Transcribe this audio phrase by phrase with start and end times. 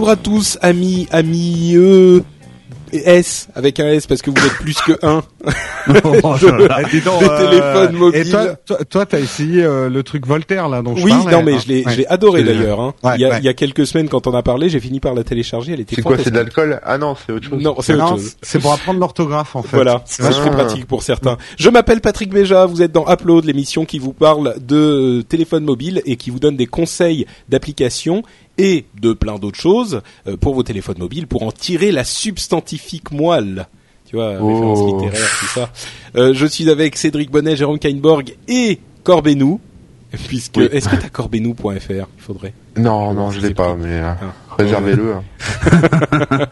[0.00, 2.22] Bonjour à tous, amis, amis, euh,
[2.90, 5.22] S, avec un S parce que vous êtes plus que un.
[6.04, 6.34] Oh,
[6.90, 8.20] dis donc, des euh, téléphones mobiles.
[8.20, 11.32] Et toi, toi, toi, t'as essayé euh, le truc Voltaire là dont je Oui, parlais,
[11.32, 11.58] non mais hein.
[11.64, 12.06] je l'ai, Ouais.
[12.06, 12.80] adoré d'ailleurs.
[12.80, 12.94] Hein.
[13.02, 13.38] Ouais, il, y a, ouais.
[13.38, 15.72] il y a quelques semaines quand on a parlé, j'ai fini par la télécharger.
[15.72, 16.80] Elle était C'est quoi, c'est de l'alcool?
[16.84, 17.62] Ah non, c'est autre chose.
[17.62, 18.36] Non, c'est autre chose.
[18.42, 19.74] c'est pour apprendre l'orthographe en fait.
[19.76, 20.64] Voilà, c'est vachement Ah.
[20.64, 21.38] pratique pour certains.
[21.58, 24.76] Je m'appelle Patrick Béja, vous êtes dans Upload, l'émission qui vous parle de
[25.20, 28.22] euh, téléphone mobile et qui vous donne des conseils d'application
[28.58, 33.10] et de plein d'autres choses euh, pour vos téléphones mobiles pour en tirer la substantifique
[33.12, 33.66] moelle.
[34.06, 35.00] Tu vois, référence Oh.
[35.02, 35.70] littéraire, tout ça.
[36.16, 39.60] Euh, je suis avec Cédric Bonnet, Jérôme Kainborg et Corbenou.
[40.26, 40.68] Puisque, Oui.
[40.72, 42.52] est-ce que t'as corbenou.fr Il faudrait.
[42.76, 44.56] Non, non, je l'ai pas, mais euh, Ah.
[44.58, 45.12] réservez-le.
[45.14, 45.22] hein.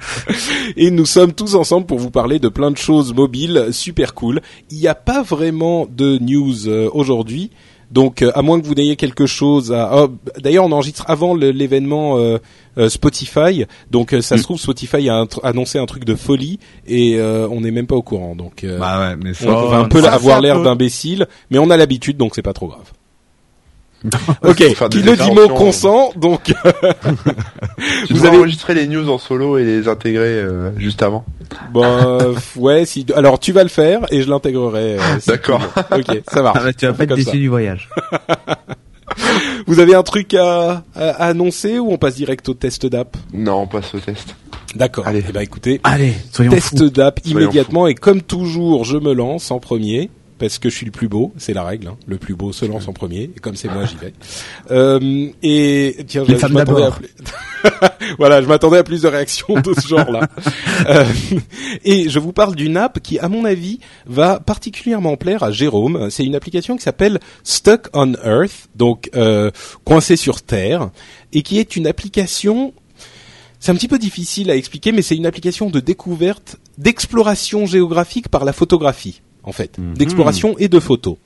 [0.77, 4.41] Et nous sommes tous ensemble pour vous parler de plein de choses mobiles super cool.
[4.71, 7.51] Il n'y a pas vraiment de news euh, aujourd'hui.
[7.91, 9.91] Donc, euh, à moins que vous n'ayez quelque chose à...
[10.05, 10.09] oh,
[10.41, 12.39] D'ailleurs, on enregistre avant l'événement euh,
[12.77, 13.65] euh, Spotify.
[13.91, 17.63] Donc, euh, ça se trouve, Spotify a annoncé un truc de folie et euh, on
[17.63, 18.37] n'est même pas au courant.
[18.37, 21.59] Donc, euh, Bah ouais, mais ça, on va un peu avoir l'air peu- d'imbécile, mais
[21.59, 22.93] on a l'habitude, donc c'est pas trop grave.
[24.45, 24.57] Ok,
[24.91, 26.43] qui le dit mot consent, donc
[28.07, 31.25] Tu vous avez enregistrer les news en solo et les intégrer euh, juste avant.
[31.73, 33.07] Bon, euh, ouais, si.
[33.17, 34.99] Alors tu vas le faire et je l'intégrerai.
[34.99, 35.63] euh, si D'accord.
[35.91, 36.59] Ok, ça marche.
[36.61, 37.89] Ah bah, tu vas pas être déçu du voyage.
[39.67, 43.67] Vous avez un truc à, annoncer ou on passe direct au test d'app Non, on
[43.67, 44.35] passe au test.
[44.77, 45.07] D'accord.
[45.07, 45.25] Allez.
[45.29, 49.59] Eh ben écoutez, Allez, soyons test d'app immédiatement et comme toujours, je me lance en
[49.59, 50.11] premier.
[50.39, 51.89] Parce que je suis le plus beau, c'est la règle.
[51.89, 51.97] hein.
[52.07, 54.13] Le plus beau se lance en premier, et comme c'est moi, j'y vais.
[54.71, 56.91] Euh, et tiens, je, Les je femmes m'attendais à
[58.19, 60.29] voilà, je m'attendais à plus de réactions de ce genre-là.
[60.89, 61.05] Euh,
[61.85, 66.09] et je vous parle d'une app qui, à mon avis, va particulièrement plaire à Jérôme.
[66.09, 69.51] C'est une application qui s'appelle Stuck on Earth, donc euh,
[69.85, 70.91] coincé sur Terre,
[71.33, 72.73] et qui est une application.
[73.59, 78.29] C'est un petit peu difficile à expliquer, mais c'est une application de découverte, d'exploration géographique
[78.29, 81.17] par la photographie, en fait, d'exploration et de photos.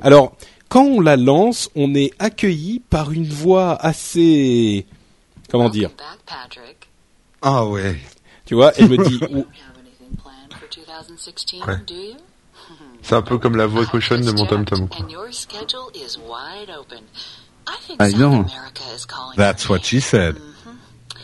[0.00, 0.36] Alors,
[0.68, 4.86] quand on la lance, on est accueilli par une voix assez,
[5.50, 5.90] comment dire.
[7.42, 7.96] Ah ouais.
[8.46, 11.76] tu vois, elle me dit, ou- Have anything planned for 2016, Ouais.
[11.86, 12.16] do you?
[13.02, 14.88] C'est un peu comme la voix cochonne de mon tom tom.
[14.98, 17.02] And your schedule is wide open.
[17.66, 20.36] I think Ah, That's what she said.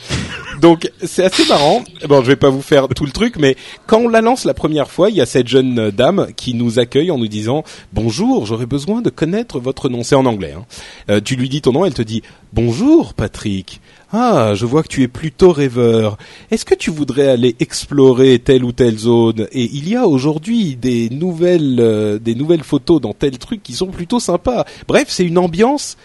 [0.61, 1.85] Donc c'est assez marrant.
[2.09, 4.55] Bon, je vais pas vous faire tout le truc, mais quand on la lance la
[4.55, 7.63] première fois, il y a cette jeune euh, dame qui nous accueille en nous disant
[7.93, 10.03] bonjour, j'aurais besoin de connaître votre nom.
[10.03, 10.55] C'est en anglais.
[10.57, 10.65] Hein.
[11.11, 13.81] Euh, tu lui dis ton nom, elle te dit bonjour Patrick.
[14.11, 16.17] Ah, je vois que tu es plutôt rêveur.
[16.51, 19.47] Est-ce que tu voudrais aller explorer telle ou telle zone?
[19.53, 23.75] Et il y a aujourd'hui des nouvelles, euh, des nouvelles photos dans tel truc qui
[23.75, 24.65] sont plutôt sympas.
[24.87, 25.99] Bref, c'est une ambiance.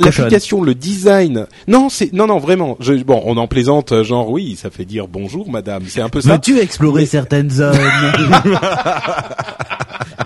[0.00, 1.46] L'application, le design.
[1.68, 2.76] Non, c'est non non vraiment.
[2.80, 5.84] Je, bon, on en plaisante, euh, genre oui, ça fait dire bonjour madame.
[5.88, 6.32] C'est un peu ça.
[6.32, 7.76] Veux-tu explorer certaines zones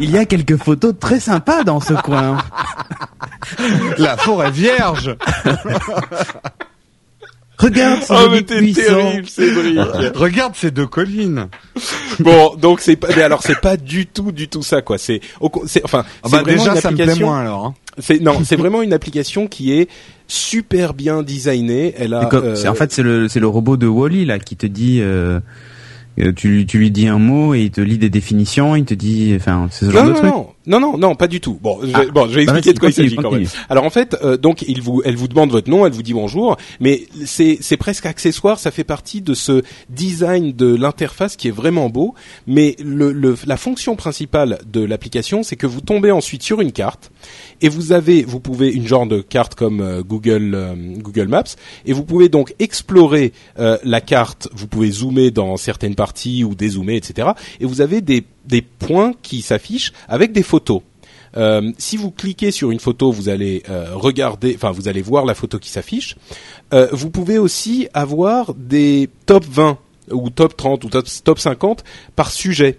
[0.01, 2.39] Il y a quelques photos très sympas dans ce coin.
[3.99, 5.17] La forêt vierge.
[7.61, 9.79] Regarde ces Oh mais t'es terrible, Cédric.
[10.15, 11.49] Regarde ces deux collines.
[12.19, 13.09] bon, donc c'est pas.
[13.17, 14.99] Mais alors c'est pas du tout, du tout ça quoi.
[14.99, 15.21] C'est,
[15.85, 16.05] enfin.
[16.23, 17.67] Ah c'est bah vraiment déjà une ça me plaît application- moins alors.
[17.67, 17.75] Hein.
[17.99, 19.89] C'est non, c'est vraiment une application qui est
[20.27, 21.95] super bien designée.
[21.99, 22.27] Elle a.
[22.27, 25.01] Comme- euh, en fait, c'est le, c'est le robot de Wally là qui te dit,
[25.01, 25.41] euh,
[26.37, 28.95] tu, lui- tu lui dis un mot et il te lit des définitions, il te
[28.95, 30.33] dit, enfin, c'est ce genre non, de non, truc.
[30.33, 31.59] non, non, non, non, pas du tout.
[31.63, 32.03] Bon, je, Ah.
[32.13, 33.47] bon, je vais Bah, expliquer de quoi il s'agit quand même.
[33.69, 36.13] Alors en fait, euh, donc il vous, elle vous demande votre nom, elle vous dit
[36.13, 41.49] bonjour, mais c'est c'est presque accessoire, ça fait partie de ce design de l'interface qui
[41.49, 42.15] est vraiment beau.
[42.47, 46.73] Mais le, le la fonction principale de l'application, c'est que vous tombez ensuite sur une
[46.73, 47.11] carte
[47.61, 51.57] et vous avez, vous pouvez une genre de carte comme euh, Google euh, Google Maps
[51.85, 54.49] et vous pouvez donc explorer euh, la carte.
[54.53, 57.31] Vous pouvez zoomer dans certaines parties ou dézoomer, etc.
[57.61, 60.83] Et vous avez des des points qui s'affichent avec des photos.
[61.37, 65.25] Euh, si vous cliquez sur une photo, vous allez euh, regarder, enfin vous allez voir
[65.25, 66.17] la photo qui s'affiche.
[66.73, 69.79] Euh, vous pouvez aussi avoir des top 20
[70.11, 71.85] ou top 30 ou top, top 50
[72.17, 72.79] par sujet.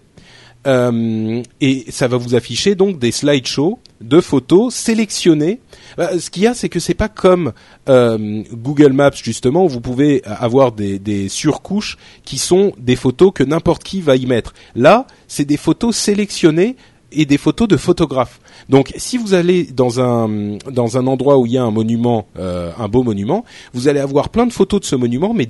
[0.65, 5.59] Et ça va vous afficher donc des slideshows de photos sélectionnées.
[5.99, 7.53] Euh, ce qu'il y a, c'est que c'est pas comme
[7.89, 13.43] euh, Google Maps justement où vous pouvez avoir des, surcouches qui sont des photos que
[13.43, 14.53] n'importe qui va y mettre.
[14.75, 16.75] Là, c'est des photos sélectionnées
[17.11, 18.39] et des photos de photographes.
[18.69, 22.27] Donc, si vous allez dans un dans un endroit où il y a un monument,
[22.39, 23.43] euh, un beau monument,
[23.73, 25.47] vous allez avoir plein de photos de ce monument, mais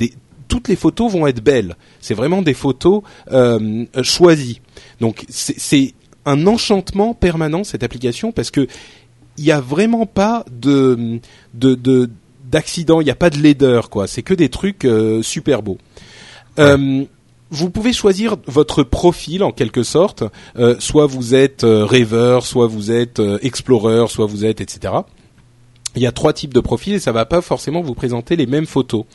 [0.48, 1.76] toutes les photos vont être belles.
[2.02, 4.60] C'est vraiment des photos euh, choisies.
[5.00, 5.94] Donc, c'est
[6.26, 8.68] un enchantement permanent cette application parce que
[9.38, 11.20] il y a vraiment pas de
[11.54, 12.10] de de-
[12.46, 14.08] d'accident, il n'y a pas de laideur quoi.
[14.08, 15.78] C'est que des trucs euh, super beaux.
[16.60, 17.06] Euh,
[17.50, 20.24] vous pouvez choisir votre profil en quelque sorte.
[20.58, 24.94] Euh, soit vous êtes rêveur, soit vous êtes explorer, soit vous êtes etc.
[25.96, 28.46] Il y a trois types de profils et ça va pas forcément vous présenter les
[28.46, 29.06] mêmes photos.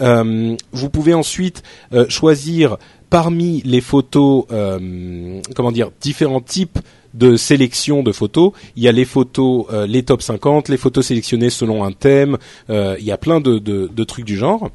[0.00, 1.62] Euh, vous pouvez ensuite
[1.92, 2.76] euh, choisir
[3.10, 6.78] parmi les photos, euh, comment dire, différents types
[7.14, 8.52] de sélection de photos.
[8.76, 12.36] Il y a les photos, euh, les top 50, les photos sélectionnées selon un thème.
[12.70, 14.70] euh, il y a plein de, de, trucs du genre.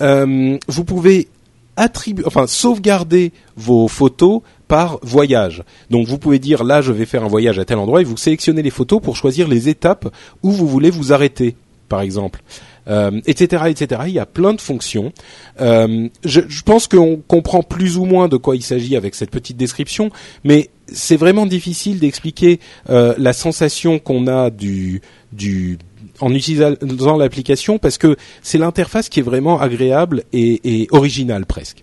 [0.00, 1.28] Vous pouvez
[1.76, 5.62] attribuer, enfin sauvegarder vos photos par voyage.
[5.90, 8.16] Donc vous pouvez dire là je vais faire un voyage à tel endroit et vous
[8.16, 10.12] sélectionnez les photos pour choisir les étapes
[10.42, 11.56] où vous voulez vous arrêter,
[11.88, 12.42] par exemple.
[12.88, 14.02] Euh, etc., etc.
[14.06, 15.12] Il y a plein de fonctions.
[15.60, 19.30] Euh, je, je pense qu'on comprend plus ou moins de quoi il s'agit avec cette
[19.30, 20.10] petite description,
[20.44, 25.78] mais c'est vraiment difficile d'expliquer euh, la sensation qu'on a du, du
[26.20, 31.82] en utilisant l'application parce que c'est l'interface qui est vraiment agréable et, et originale presque.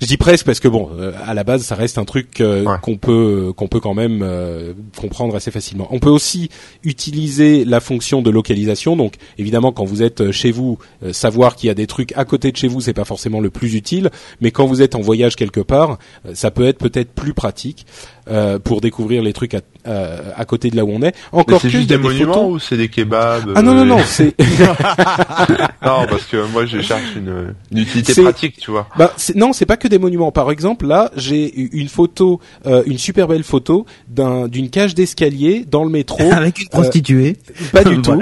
[0.00, 2.64] Je dis presque parce que bon, euh, à la base, ça reste un truc euh,
[2.64, 2.76] Ouais.
[2.82, 5.88] qu'on peut qu'on peut quand même euh, comprendre assez facilement.
[5.90, 6.50] On peut aussi
[6.84, 8.94] utiliser la fonction de localisation.
[8.96, 12.12] Donc, évidemment, quand vous êtes euh, chez vous, euh, savoir qu'il y a des trucs
[12.16, 14.10] à côté de chez vous, c'est pas forcément le plus utile.
[14.42, 17.86] Mais quand vous êtes en voyage quelque part, euh, ça peut être peut-être plus pratique
[18.28, 21.14] euh, pour découvrir les trucs à, euh, à côté de là où on est.
[21.32, 23.84] Encore c'est juste des des monuments photos- ou c'est des kebabs Ah non non euh,
[23.84, 24.34] non, c'est
[25.82, 28.88] Non, parce que moi je cherche une, une utilité pratique, tu vois.
[28.98, 30.32] Bah, non, c'est pas que des monuments.
[30.32, 34.94] Par exemple, là, j'ai eu une photo, euh, une super belle photo d'un d'une cage
[34.94, 36.18] d'escalier dans le métro.
[36.32, 37.36] Avec une prostituée.
[37.72, 38.18] pas du tout.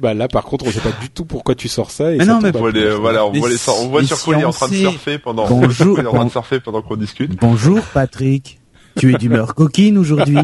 [0.00, 2.14] Bah là, par contre, on sait pas du tout pourquoi tu sors ça.
[2.14, 3.56] Et Mais ça non, tombe mais à On voit les, voilà, on Mais voit les,
[3.68, 6.24] on il est on en train de surfer pendant, Bonjour, il est en train de
[6.24, 7.38] bon- surfer pendant qu'on discute.
[7.38, 8.60] Bonjour Patrick.
[8.98, 10.38] Tu es d'humeur coquine aujourd'hui.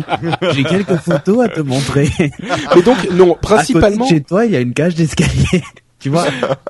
[0.52, 2.10] J'ai quelques photos à te montrer.
[2.18, 5.62] Mais donc, non, À principalement, côté de chez toi, il y a une cage d'escalier.
[6.06, 6.26] Tu vois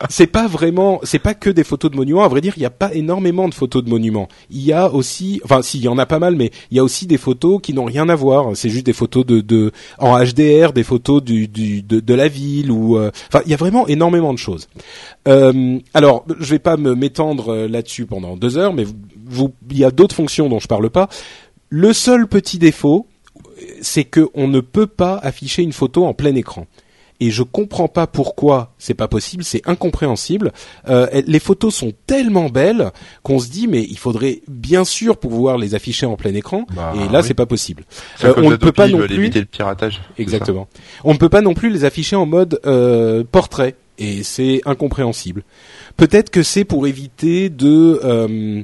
[0.09, 2.25] c'est pas vraiment, c'est pas que des photos de monuments.
[2.25, 4.29] À vrai dire, il y a pas énormément de photos de monuments.
[4.51, 6.81] Il y a aussi, enfin, si, il y en a pas mal, mais il y
[6.81, 8.57] a aussi des photos qui n'ont rien à voir.
[8.57, 12.29] C'est juste des photos de, de en HDR, des photos du, du de, de la
[12.29, 14.69] ville ou, euh, enfin, il y a vraiment énormément de choses.
[15.29, 18.95] Euh, alors, je vais pas me m'étendre euh, là-dessus pendant deux heures, mais vous-
[19.27, 21.11] vous, il y a d'autres fonctions dont je parle pas.
[21.69, 23.07] Le seul petit défaut,
[23.83, 26.67] c'est que on ne peut pas afficher une photo en plein écran.
[27.19, 30.53] Et je comprends pas pourquoi c'est pas possible, c'est incompréhensible.
[30.89, 32.91] Euh, les photos sont tellement belles
[33.23, 36.67] qu'on se dit mais il faudrait bien sûr pouvoir les afficher en plein écran.
[36.75, 37.25] Bah, et là oui.
[37.27, 37.85] c'est pas possible.
[38.25, 39.15] Euh, on ne peut pas non plus.
[39.15, 40.03] éviter le piratage.
[40.19, 40.69] Exactement.
[41.05, 45.43] On ne peut pas non plus les afficher en mode euh, portrait et c'est incompréhensible.
[45.97, 48.63] Peut-être que c'est pour éviter de, euh,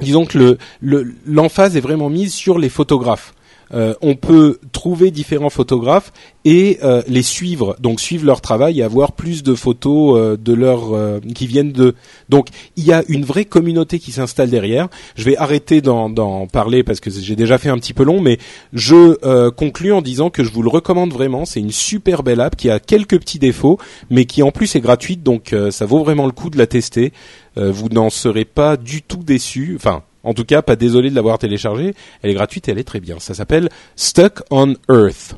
[0.00, 3.34] disons que le le- l'emphase est vraiment mise sur les photographes.
[3.72, 6.12] Euh, on peut trouver différents photographes
[6.44, 10.52] et euh, les suivre, donc suivre leur travail et avoir plus de photos euh, de
[10.52, 11.94] leur euh, qui viennent de.
[12.28, 14.88] Donc il y a une vraie communauté qui s'installe derrière.
[15.14, 18.38] Je vais arrêter d'en parler parce que j'ai déjà fait un petit peu long, mais
[18.72, 21.44] je conclus en disant que je vous le recommande vraiment.
[21.44, 23.78] C'est une super belle app qui a quelques petits défauts,
[24.10, 27.12] mais qui en plus est gratuite, donc ça vaut vraiment le coup de la tester.
[27.56, 29.74] Vous n'en serez pas du tout déçu.
[29.76, 31.94] Enfin, en tout cas, pas désolé de l'avoir téléchargée.
[32.22, 33.18] Elle est gratuite et elle est très bien.
[33.18, 35.34] Ça s'appelle Stuck on Earth,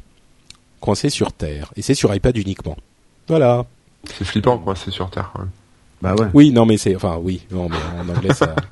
[0.81, 2.76] coincé sur Terre, et c'est sur iPad uniquement.
[3.29, 3.64] Voilà.
[4.19, 5.33] C'est flippant, quoi, c'est sur Terre.
[6.03, 6.26] Bah ouais.
[6.35, 8.55] Oui, non, mais c'est, enfin, oui, non, mais en anglais ça.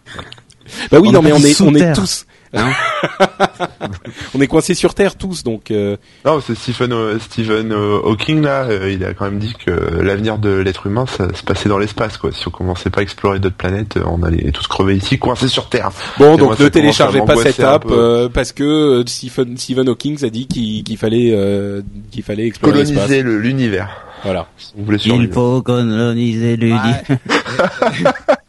[0.90, 2.71] Bah oui, On non, mais on est, on est tous, Hein
[4.35, 5.71] on est coincés sur Terre tous, donc.
[5.71, 9.54] euh, Non, c'est Stephen, euh, Stephen euh, Hawking là, euh, il a quand même dit
[9.54, 12.30] que l'avenir de l'être humain, ça se passait dans l'espace, quoi.
[12.32, 15.49] Si on commençait pas à explorer d'autres planètes, euh, on allait tous crever ici, coincés
[15.49, 15.90] sur Terre.
[16.18, 20.25] Bon, Et donc moi, ne téléchargez pas cette app euh, parce que Stephen, Stephen Hawking
[20.25, 21.80] a dit qu'il qu'il fallait euh,
[22.11, 22.97] qu'il fallait explorer l'espace.
[22.97, 23.88] Coloniser le- l'univers.
[24.25, 24.47] Voilà.
[24.56, 26.75] Si On voulait Il faut coloniser lit.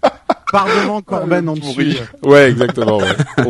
[0.53, 1.73] Par devant Corben en dessus.
[1.73, 1.97] Pourri.
[2.23, 2.99] Ouais, exactement.
[2.99, 3.05] Ouais.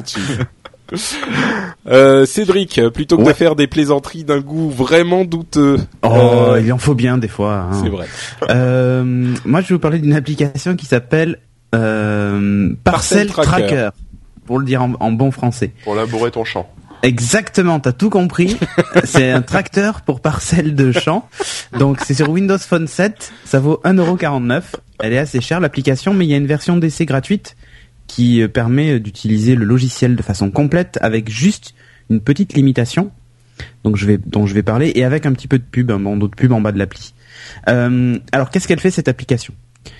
[1.88, 6.72] Euh, Cédric, plutôt que de faire des plaisanteries d'un goût vraiment douteux, Oh, euh, il
[6.72, 7.68] en faut bien des fois.
[7.72, 7.80] hein.
[7.82, 8.06] c'est vrai.
[8.50, 9.04] Euh,
[9.46, 11.40] moi, je vais vous parler d'une application qui s'appelle
[11.74, 13.68] euh, Parcel Parcel Tracker.
[13.68, 13.90] Tracker.
[14.46, 15.72] pour le dire en, en bon français.
[15.84, 16.70] Pour labourer ton champ.
[17.04, 18.58] Exactement, t'as tout compris.
[19.04, 21.30] c'est un tracteur pour parcelle de champ.
[21.78, 24.64] Donc c'est sur Windows Phone 7, ça vaut 1,49€.
[25.00, 27.56] Elle est assez chère l'application, mais il y a une version d'essai gratuite
[28.08, 31.74] qui euh, permet d'utiliser le logiciel de façon complète avec juste
[32.10, 33.12] une petite limitation.
[33.84, 36.00] Donc je vais, dont je vais parler et avec un petit peu de pub, un
[36.00, 37.14] bandeau de pub en bas de l'appli.
[37.68, 39.54] Euh, alors qu'est-ce qu'elle fait cette application?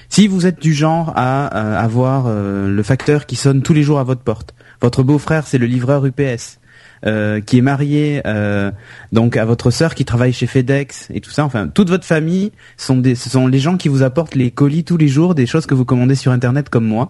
[0.10, 3.84] Si vous êtes du genre à euh, avoir euh, le facteur qui sonne tous les
[3.84, 6.60] jours à votre porte, votre beau-frère c'est le livreur UPS,
[7.06, 8.72] euh, qui est marié euh,
[9.12, 11.44] donc à votre sœur qui travaille chez FedEx et tout ça.
[11.44, 14.84] Enfin, toute votre famille sont des, ce sont les gens qui vous apportent les colis
[14.84, 17.10] tous les jours, des choses que vous commandez sur Internet comme moi.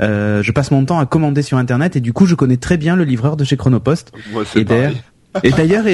[0.00, 2.76] Euh, je passe mon temps à commander sur Internet et du coup, je connais très
[2.76, 4.12] bien le livreur de chez Chronopost.
[4.32, 4.92] Moi, Et d'ailleurs,
[5.32, 5.50] pareil.
[5.52, 5.84] et d'ailleurs,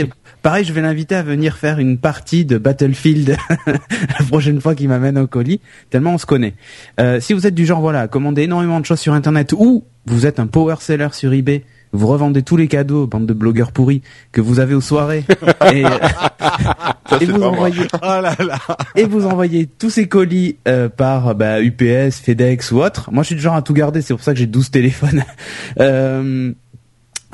[0.43, 4.89] pareil, je vais l'inviter à venir faire une partie de Battlefield la prochaine fois qu'il
[4.89, 6.55] m'amène au colis, tellement on se connaît.
[7.01, 9.85] Euh, si vous êtes du genre, voilà, à commander énormément de choses sur Internet ou
[10.07, 13.73] vous êtes un power seller sur eBay, vous revendez tous les cadeaux, bande de blogueurs
[13.73, 15.25] pourris, que vous avez aux soirées,
[15.73, 18.59] et, Ça, et vous envoyez Oh là là.
[18.97, 23.11] et vous envoyez tous ces colis euh, par bah, UPS, FedEx ou autre.
[23.13, 25.25] Moi, je suis du genre à tout garder, c'est pour ça que j'ai 12 téléphones.
[25.81, 26.53] Euh,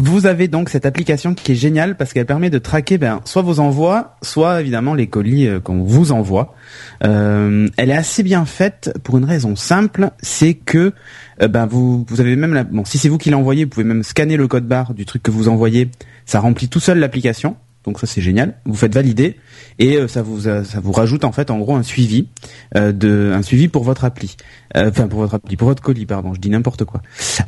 [0.01, 3.43] vous avez donc cette application qui est géniale parce qu'elle permet de traquer ben, soit
[3.43, 6.55] vos envois, soit évidemment les colis euh, qu'on vous envoie.
[7.05, 10.93] Euh, elle est assez bien faite pour une raison simple, c'est que
[11.43, 13.85] euh, ben vous vous avez même la, bon si c'est vous qui l'envoyez, vous pouvez
[13.85, 15.91] même scanner le code barre du truc que vous envoyez,
[16.27, 17.57] ça remplit tout seul l'application.
[17.89, 18.53] Donc ça c'est génial.
[18.67, 19.37] Vous faites valider
[19.79, 22.29] et euh, ça vous ça vous rajoute en fait en gros un suivi
[22.77, 24.37] euh, de un suivi pour votre appli.
[24.77, 27.01] Euh, Enfin pour votre appli, pour votre colis pardon, je dis n'importe quoi.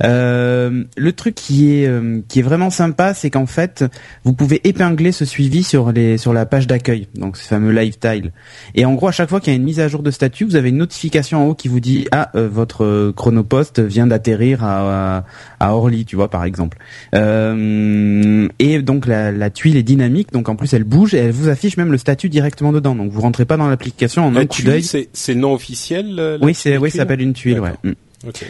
[0.03, 3.85] Euh, le truc qui est euh, qui est vraiment sympa, c'est qu'en fait
[4.25, 7.99] vous pouvez épingler ce suivi sur les sur la page d'accueil, donc ce fameux live
[7.99, 8.33] tile.
[8.75, 10.47] Et en gros à chaque fois qu'il y a une mise à jour de statut,
[10.47, 15.19] vous avez une notification en haut qui vous dit ah votre chronopost vient d'atterrir à,
[15.19, 15.25] à
[15.61, 16.79] à Orly, tu vois par exemple.
[17.13, 21.49] Et donc la, la tuile est dynamique, donc en plus elle bouge et elle vous
[21.49, 22.95] affiche même le statut directement dedans.
[22.95, 24.83] Donc vous rentrez pas dans l'application en La un coup d'œil.
[25.13, 26.17] c'est nom officiel.
[26.19, 27.73] euh, la Oui, c'est oui, ça s'appelle une tuile, ouais.
[27.85, 27.93] Mm.
[28.29, 28.45] Ok.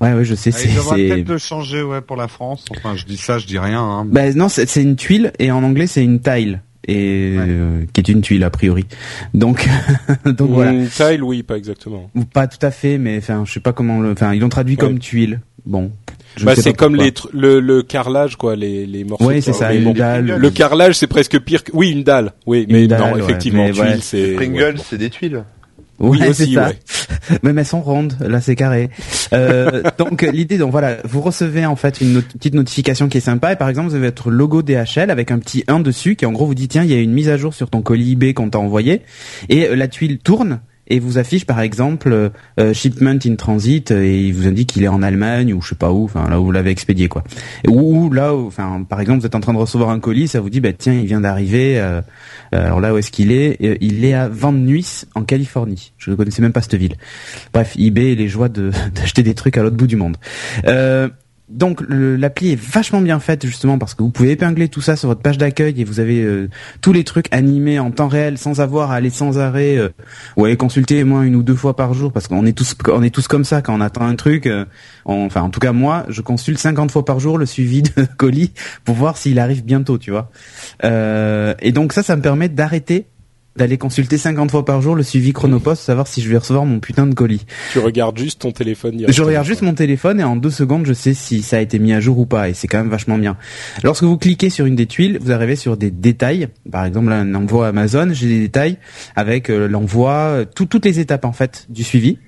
[0.00, 2.26] Ouais, ouais, je sais, Ah, c'est il devrait c'est peut-être le changer, ouais, pour la
[2.28, 2.64] France.
[2.76, 3.80] Enfin, je dis ça, je dis rien.
[3.80, 4.04] Hein.
[4.04, 8.08] bah non, c'est une tuile et en anglais c'est une tile et euh, qui est
[8.08, 8.84] une tuile a priori.
[9.34, 9.68] Donc
[10.24, 10.72] donc voilà.
[10.72, 12.10] Une tile, oui, pas exactement.
[12.14, 14.48] Ou Pas tout à fait, mais enfin, je sais pas comment le enfin, ils l'ont
[14.48, 14.80] traduit Ouais.
[14.80, 15.40] comme tuile.
[15.64, 15.90] Bon.
[16.42, 19.24] Bah, c'est comme les le, le carrelage, quoi, les, les morceaux.
[19.26, 20.36] Ouais, de c'est ça, bon, dalle.
[20.36, 21.70] Le carrelage, c'est presque pire que...
[21.74, 22.32] Oui, une dalle.
[22.46, 23.98] Oui, mais Une dalle, non, ouais, effectivement, mais tuile, ouais.
[24.02, 24.32] c'est...
[24.34, 24.74] Pringles, ouais.
[24.88, 25.44] c'est des tuiles.
[25.98, 26.68] Oui, Ouais, aussi, c'est ça.
[26.68, 26.78] ouais.
[27.42, 28.90] Même elles sont rondes, là c'est carré.
[29.32, 33.22] Euh, donc l'idée, donc voilà, vous recevez en fait une not- petite notification qui est
[33.22, 36.26] sympa et par exemple vous avez votre logo DHL avec un petit 1 dessus qui
[36.26, 38.12] en gros vous dit tiens il y a une mise à jour sur ton colis
[38.12, 39.00] eBay qu'on t'a envoyé
[39.48, 42.28] et euh, la tuile tourne et vous affiche par exemple euh,
[42.60, 45.70] euh, shipment in transit euh, et il vous indique qu'il est en Allemagne ou je
[45.70, 47.24] sais pas où, enfin là où vous l'avez expédié quoi.
[47.68, 50.40] Ou, là, où, enfin par exemple vous êtes en train de recevoir un colis, ça
[50.40, 51.78] vous dit bah tiens il vient d'arriver.
[51.78, 52.00] euh,
[52.54, 55.92] euh, alors là où est-ce qu'il est, Euh, Il est à Van Nuys en Californie.
[55.98, 56.96] Je ne connaissais même pas cette ville.
[57.52, 60.16] Bref, eBay les joies de d'acheter des trucs à l'autre bout du monde.
[60.66, 61.08] Euh,
[61.48, 65.08] donc l'appli est vachement bien faite justement parce que vous pouvez épingler tout ça sur
[65.08, 66.50] votre page d'accueil et vous avez euh,
[66.80, 69.90] tous les trucs animés en temps réel sans avoir à aller sans arrêt euh,
[70.36, 73.02] ou aller consulter moins une ou deux fois par jour parce qu'on est tous on
[73.02, 73.62] est tous comme ça.
[73.62, 74.64] Quand on attend un truc euh,
[75.04, 78.52] enfin en tout cas moi je consulte 50 fois par jour le suivi de colis
[78.84, 80.30] pour voir s'il arrive bientôt tu vois.
[80.82, 83.06] Euh, et donc ça ça me permet d'arrêter
[83.56, 86.80] d'aller consulter 50 fois par jour le suivi Chronopost savoir si je vais recevoir mon
[86.80, 90.36] putain de colis Tu regardes juste ton téléphone je regarde juste mon téléphone et en
[90.36, 92.48] deux secondes, je sais si ça a été mis à jour ou pas.
[92.48, 93.36] Et c'est quand même vachement bien.
[93.82, 96.48] Lorsque vous cliquez sur une des tuiles, vous arrivez sur des détails.
[96.70, 98.76] Par exemple, un envoi Amazon, j'ai des détails
[99.14, 102.18] avec euh, l'envoi, euh, tout- toutes les étapes en fait du suivi.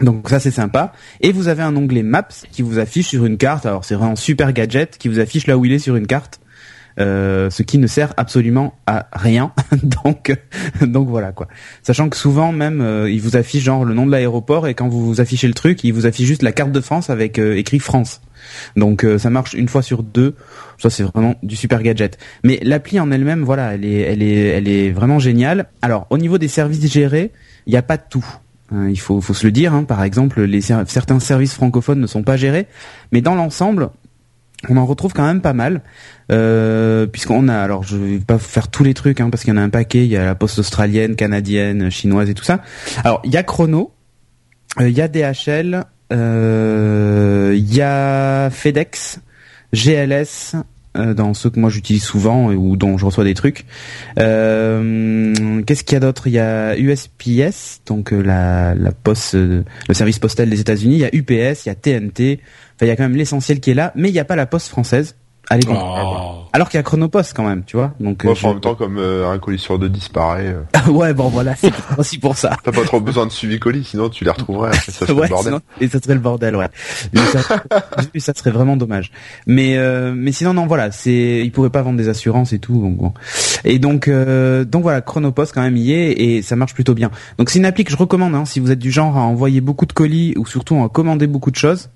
[0.00, 0.92] Donc ça c'est sympa.
[1.20, 3.64] Et vous avez un onglet Maps qui vous affiche sur une carte.
[3.66, 6.40] Alors c'est vraiment super gadget qui vous affiche là où il est sur une carte.
[7.00, 9.52] Euh, ce qui ne sert absolument à rien.
[9.82, 10.32] donc,
[10.80, 11.48] donc voilà quoi.
[11.82, 14.86] Sachant que souvent même, euh, il vous affiche genre le nom de l'aéroport et quand
[14.88, 17.56] vous vous affichez le truc, il vous affiche juste la carte de France avec euh,
[17.56, 18.20] écrit France.
[18.76, 20.36] Donc euh, ça marche une fois sur deux.
[20.78, 22.16] Ça c'est vraiment du super gadget.
[22.44, 25.66] Mais l'appli en elle-même, voilà, elle est, elle est, elle est vraiment géniale.
[25.82, 27.32] Alors au niveau des services gérés,
[27.66, 28.24] il n'y a pas de tout.
[28.72, 29.74] Hein, il faut, faut se le dire.
[29.74, 29.82] hein.
[29.82, 32.66] Par exemple, les certains services francophones ne sont pas gérés,
[33.10, 33.90] mais dans l'ensemble,
[34.68, 35.82] on en retrouve quand même pas mal,
[36.32, 39.56] euh, puisqu'on a, alors je vais pas faire tous les trucs, hein, parce qu'il y
[39.56, 42.60] en a un paquet, il y a la poste australienne, canadienne, chinoise et tout ça.
[43.04, 43.92] Alors il y a Chrono,
[44.80, 49.20] euh, il y a DHL, euh, il y a FedEx,
[49.72, 50.56] GLS,
[50.94, 53.64] dans ceux que moi j'utilise souvent et- ou dont je reçois des trucs.
[54.18, 56.26] Euh, Qu'est-ce qu'il y a d'autre?
[56.26, 60.94] Il y a USPS, donc euh, la, la poste, euh, le service postal des États-Unis.
[60.96, 62.40] Il y a UPS, il y a TNT.
[62.76, 64.36] Enfin, il y a quand même l'essentiel qui est là, mais il n'y a pas
[64.36, 65.16] la poste française.
[65.50, 65.76] Allez, bon.
[65.78, 66.44] Oh.
[66.52, 67.92] Alors qu'il y a Chronopost quand même, tu vois.
[68.00, 70.46] Donc Ouais, euh, enfin, en je- même temps, comme euh, un colis sur deux disparaît,
[70.86, 72.56] euh, ouais, bon voilà, c'est aussi pour ça.
[72.64, 74.68] t'as pas trop besoin de suivi colis, sinon tu les retrouverais.
[74.68, 75.52] Après, ça serait Ouais, le bordel.
[75.52, 76.68] sinon- et ça serait le bordel, ouais.
[77.12, 77.40] Mais ça,
[78.14, 79.10] et ça serait vraiment dommage.
[79.46, 82.80] Mais euh, mais sinon non, voilà, c'est ils pourraient pas vendre des assurances et tout.
[82.80, 83.12] Donc bon.
[83.64, 87.10] Et donc euh, donc voilà, Chronopost quand même y est et ça marche plutôt bien.
[87.38, 89.60] Donc c'est une appli que je recommande hein, si vous êtes du genre à envoyer
[89.60, 91.90] beaucoup de colis ou surtout à commander beaucoup de choses.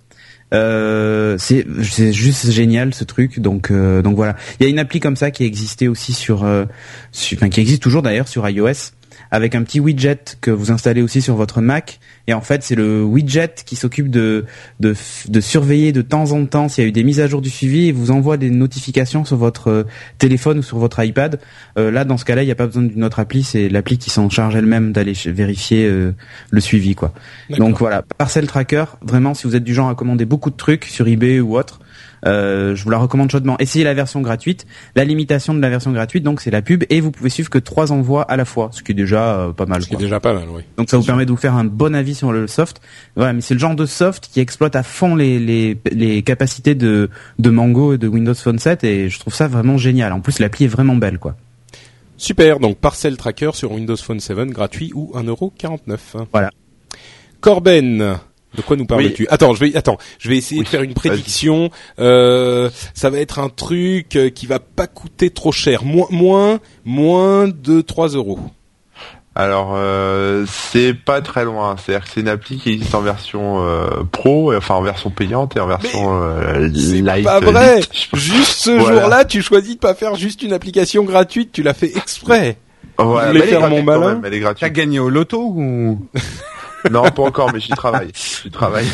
[0.55, 3.41] Euh, c'est juste génial ce truc.
[3.41, 4.37] Donc euh, donc voilà.
[4.59, 6.65] Il y a une appli comme ça qui existait aussi sur, euh,
[7.13, 8.93] sur- enfin qui existe toujours d'ailleurs sur iOS
[9.31, 12.01] avec un petit widget que vous installez aussi sur votre Mac.
[12.27, 14.45] Et en fait c'est le widget qui s'occupe de,
[14.81, 17.27] de f- de surveiller de temps en temps s'il y a eu des mises à
[17.27, 19.85] jour du suivi et vous envoie des notifications sur votre euh,
[20.19, 21.41] téléphone ou sur votre iPad.
[21.79, 23.97] Euh, là dans ce cas-là il n'y a pas besoin d'une autre appli c'est l'appli
[23.97, 26.13] qui s'en charge elle-même d'aller vérifier euh,
[26.51, 27.15] le suivi quoi.
[27.57, 30.85] Donc voilà, Parcel Tracker, vraiment si vous êtes du genre à commander beaucoup de trucs
[30.85, 31.81] sur eBay ou autre,
[32.27, 33.57] euh, je vous la recommande chaudement.
[33.59, 34.67] Essayez la version gratuite.
[34.95, 37.59] La limitation de la version gratuite, donc c'est la pub et vous pouvez suivre que
[37.59, 39.83] trois envois à la fois, ce qui est déjà euh, pas mal.
[39.83, 40.63] Ce qui est déjà pas mal, oui.
[40.77, 42.81] Donc ça vous permet de vous faire un bon avis sur le soft.
[43.17, 46.75] Voilà, mais c'est le genre de soft qui exploite à fond les, les, les capacités
[46.75, 50.13] de, de Mango et de Windows Phone 7 et je trouve ça vraiment génial.
[50.13, 51.37] En plus l'appli est vraiment belle quoi.
[52.17, 56.27] Super, donc Parcel Tracker sur Windows Phone 7 gratuit ou 1,49€.
[56.33, 56.51] Voilà.
[57.41, 58.19] Corben,
[58.57, 59.27] de quoi nous parles-tu?
[59.31, 61.71] Attends, je vais attends, je vais essayer Oui, de faire une prédiction.
[61.99, 66.59] Euh, ça va être un truc euh, qui va pas coûter trop cher, moins moins
[66.85, 68.41] moins de 3 euros.
[69.35, 71.77] Alors, euh, c'est pas très loin.
[71.77, 75.11] C'est-à-dire que c'est une appli qui existe en version euh, pro, et- enfin en version
[75.11, 77.23] payante et en version euh, C'est light.
[77.25, 77.81] pas vrai.
[78.15, 79.01] Juste ce Voilà.
[79.01, 82.57] jour-là, tu choisis de pas faire juste une application gratuite, tu l'as fait exprès.
[82.99, 85.09] Ouais, voulais mais elle est faire gratuite mon malin même, Elle est T'as gagné au
[85.09, 86.05] loto ou?
[86.91, 88.13] Non, pas encore, mais j'y travaille.
[88.15, 88.89] J'y travaille.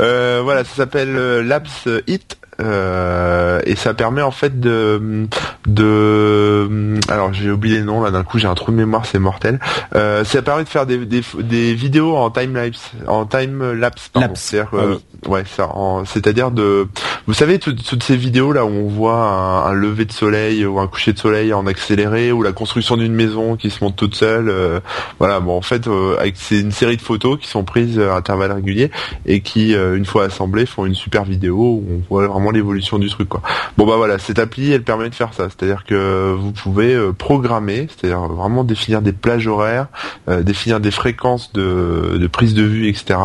[0.00, 1.68] Euh, voilà, ça s'appelle euh, Labs
[2.06, 2.38] Hit.
[2.60, 5.26] Euh, et ça permet en fait de
[5.66, 9.18] de alors j'ai oublié le nom là d'un coup j'ai un trou de mémoire c'est
[9.18, 9.58] mortel.
[9.94, 14.10] Euh, ça permet de faire des, des, des vidéos en time lapse en time lapse.
[14.14, 14.96] C'est-à-dire, Ah euh,
[15.28, 16.86] ouais ça en- c'est-à-dire de
[17.26, 20.64] vous savez toutes, toutes ces vidéos là où on voit un, un lever de soleil
[20.64, 23.96] ou un coucher de soleil en accéléré ou la construction d'une maison qui se monte
[23.96, 24.80] toute seule euh,
[25.18, 25.40] voilà.
[25.40, 28.52] Bon en fait euh, avec c'est une série de photos qui sont prises à intervalles
[28.52, 28.90] réguliers
[29.26, 32.98] et qui euh, une fois assemblées font une super vidéo où on voit vraiment l'évolution
[32.98, 33.42] du truc quoi.
[33.76, 37.12] Bon bah voilà, cette appli elle permet de faire ça, c'est-à-dire que vous pouvez euh,
[37.12, 39.86] programmer, c'est-à-dire vraiment définir des plages horaires,
[40.28, 43.18] euh, définir des fréquences de, de prise de vue, etc.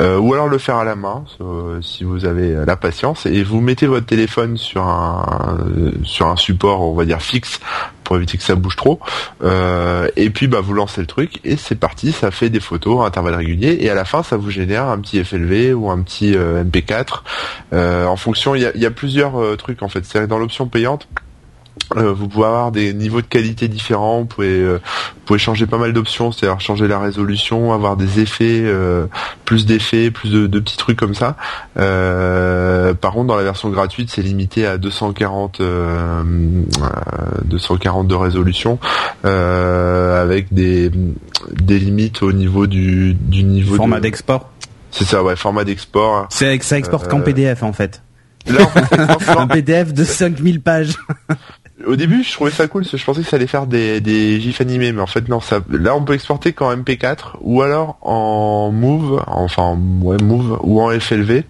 [0.00, 1.24] Euh, ou alors le faire à la main
[1.80, 5.58] si vous avez la patience et vous mettez votre téléphone sur un
[6.04, 7.60] sur un support on va dire fixe
[8.06, 9.00] pour éviter que ça bouge trop.
[9.42, 13.02] Euh, et puis bah vous lancez le truc et c'est parti, ça fait des photos
[13.02, 16.00] à intervalles réguliers et à la fin ça vous génère un petit FLV ou un
[16.02, 17.22] petit euh, MP4.
[17.72, 20.04] Euh, en fonction, il y a, y a plusieurs trucs en fait.
[20.04, 21.08] C'est dans l'option payante.
[21.96, 24.78] Euh, vous pouvez avoir des niveaux de qualité différents, vous pouvez, euh,
[25.14, 29.06] vous pouvez changer pas mal d'options, c'est-à-dire changer la résolution, avoir des effets, euh,
[29.44, 31.36] plus d'effets, plus de, de petits trucs comme ça.
[31.76, 36.22] Par contre, dans la version gratuite, c'est limité à 240, euh,
[36.82, 36.86] euh,
[37.44, 38.78] 240 de résolution,
[39.22, 40.90] avec des,
[41.52, 44.50] des limites au niveau du, du niveau Format de- d'export.
[44.90, 46.26] C'est ça, ouais, format d'export.
[46.30, 48.02] C'est ça exporte qu'en PDF en fait.
[48.46, 48.68] Là, en
[49.18, 50.94] fait, Un PDF de 5000 pages.
[51.84, 54.00] Au début, je trouvais ça cool, parce que je pensais que ça allait faire des,
[54.00, 55.40] des gifs animés, mais en fait non.
[55.40, 60.80] Ça, là, on peut exporter qu'en MP4 ou alors en Move, enfin ouais Move ou
[60.80, 61.42] en FLV.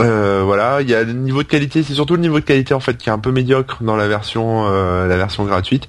[0.00, 2.74] Euh, voilà, il y a le niveau de qualité, c'est surtout le niveau de qualité
[2.74, 5.88] en fait qui est un peu médiocre dans la version euh, la version gratuite.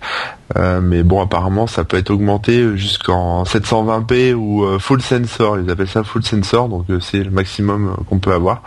[0.58, 5.60] Euh, mais bon, apparemment, ça peut être augmenté jusqu'en 720p ou euh, full sensor.
[5.60, 8.64] Ils appellent ça full sensor, donc euh, c'est le maximum qu'on peut avoir.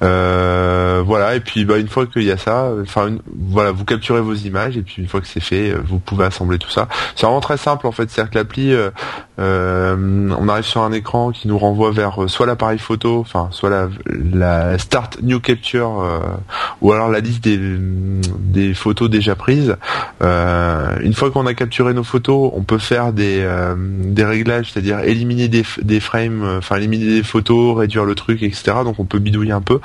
[0.00, 3.16] Voilà, et puis bah, une fois qu'il y a ça, enfin
[3.50, 6.58] voilà, vous capturez vos images et puis une fois que c'est fait, vous pouvez assembler
[6.58, 6.88] tout ça.
[7.14, 8.74] C'est vraiment très simple en fait, c'est-à-dire que l'appli,
[9.38, 14.78] on arrive sur un écran qui nous renvoie vers soit l'appareil photo, enfin soit la,
[14.78, 16.04] Start New Capture,
[16.80, 19.76] ou alors la liste des, des photos déjà prises.
[21.18, 25.48] Fois qu'on a capturé nos photos, on peut faire des, euh, des réglages, c'est-à-dire éliminer
[25.48, 28.78] des, des frames, euh, enfin éliminer des photos, réduire le truc, etc.
[28.84, 29.80] Donc on peut bidouiller un peu,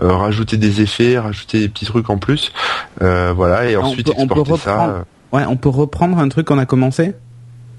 [0.00, 2.52] euh, rajouter des effets, rajouter des petits trucs en plus,
[3.00, 4.72] voilà, et On ensuite on peut exporter ça.
[4.72, 5.04] reprendre.
[5.32, 7.12] Ouais, on peut reprendre un truc qu'on a commencé.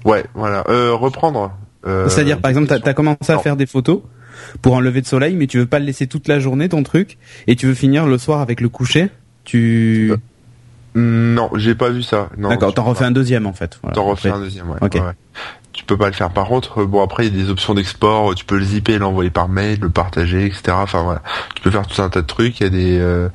[0.04, 0.64] Ouais, voilà.
[0.68, 1.52] Euh, reprendre.
[1.84, 3.40] C'est-à-dire, par exemple, t'as as commencé à non.
[3.40, 4.00] faire des photos.
[4.62, 6.82] pour un lever de soleil, mais tu veux pas le laisser toute la journée ton
[6.82, 9.08] truc et tu veux finir le soir avec le coucher.
[9.44, 10.12] Tu
[10.94, 12.28] Non, j'ai pas vu ça.
[12.36, 13.78] D'accord, t'en refais un deuxième en fait.
[13.82, 13.94] Voilà.
[13.94, 14.78] T'en refais un deuxième, ouais.
[14.80, 14.94] Ok.
[14.94, 15.12] Ouais, ouais.
[15.72, 16.30] Tu peux pas le faire.
[16.30, 18.34] Par contre, euh, bon après il y a des options d'export.
[18.34, 20.72] Tu peux le zipper, l'envoyer par mail, le partager, etc.
[20.72, 21.22] Enfin voilà,
[21.54, 22.58] tu peux faire tout un tas de trucs.
[22.60, 23.28] Il y a des, euh...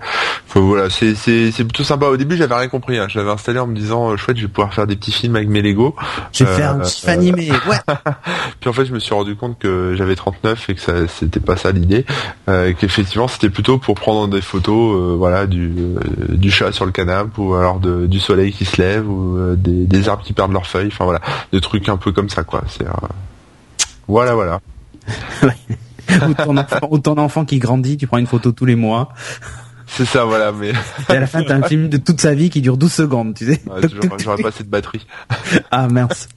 [0.49, 2.07] enfin, voilà, c'est c'est c'est plutôt sympa.
[2.07, 2.97] Au début, j'avais rien compris.
[2.97, 3.07] Hein.
[3.09, 5.35] Je l'avais installé en me disant euh, chouette, je vais pouvoir faire des petits films
[5.37, 5.95] avec mes Lego.
[6.33, 7.51] Je vais Euh, faire un gif animé.
[7.69, 7.77] Ouais.
[8.59, 11.39] Puis en fait, je me suis rendu compte que j'avais 39 et que ça c'était
[11.39, 12.05] pas ça l'idée.
[12.49, 15.99] Euh, qu'effectivement, c'était plutôt pour prendre des photos, euh, voilà, du euh,
[16.35, 19.55] du chat sur le canapé ou alors de, du soleil qui se lève ou euh,
[19.55, 20.89] des, des arbres qui perdent leurs feuilles.
[20.91, 21.21] Enfin voilà,
[21.53, 22.63] des trucs un peu comme ça quoi.
[22.69, 22.91] C'est euh,
[24.07, 24.59] voilà voilà.
[26.27, 29.09] ou, ton enfant, ou ton enfant qui grandit, tu prends une photo tous les mois.
[29.87, 30.71] C'est ça voilà, mais
[31.09, 33.33] Et à la fin, t'as un film de toute sa vie qui dure 12 secondes,
[33.35, 33.61] tu sais.
[33.67, 33.81] ouais,
[34.23, 35.05] j'aurais- pas assez de batterie.
[35.71, 36.27] Ah mince.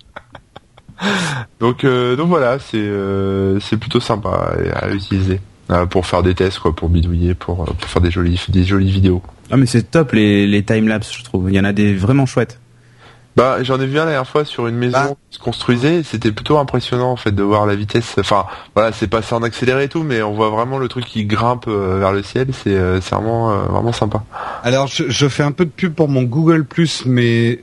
[1.61, 5.41] Donc euh, donc voilà, c'est euh, c'est plutôt sympa à, à utiliser.
[5.71, 8.91] euh, pour faire des tests quoi, pour bidouiller, pour, pour faire des jolies des jolies
[8.91, 9.23] vidéos.
[9.51, 11.51] Ah mais c'est top les, les timelapses, je trouve.
[11.51, 12.59] Il y en a des vraiment chouettes.
[13.39, 15.15] Bah, j'en ai vu un la dernière fois sur une maison Bah.
[15.31, 16.03] qui se construisait.
[16.03, 18.17] C'était plutôt impressionnant en fait de voir la vitesse.
[18.19, 21.25] Enfin, voilà, c'est passé en accéléré et tout, mais on voit vraiment le truc qui
[21.25, 22.49] grimpe euh, vers le ciel.
[22.53, 24.25] C'est euh, vraiment euh, vraiment sympa.
[24.65, 27.61] Alors je, je fais un peu de pub pour mon Google Plus, mais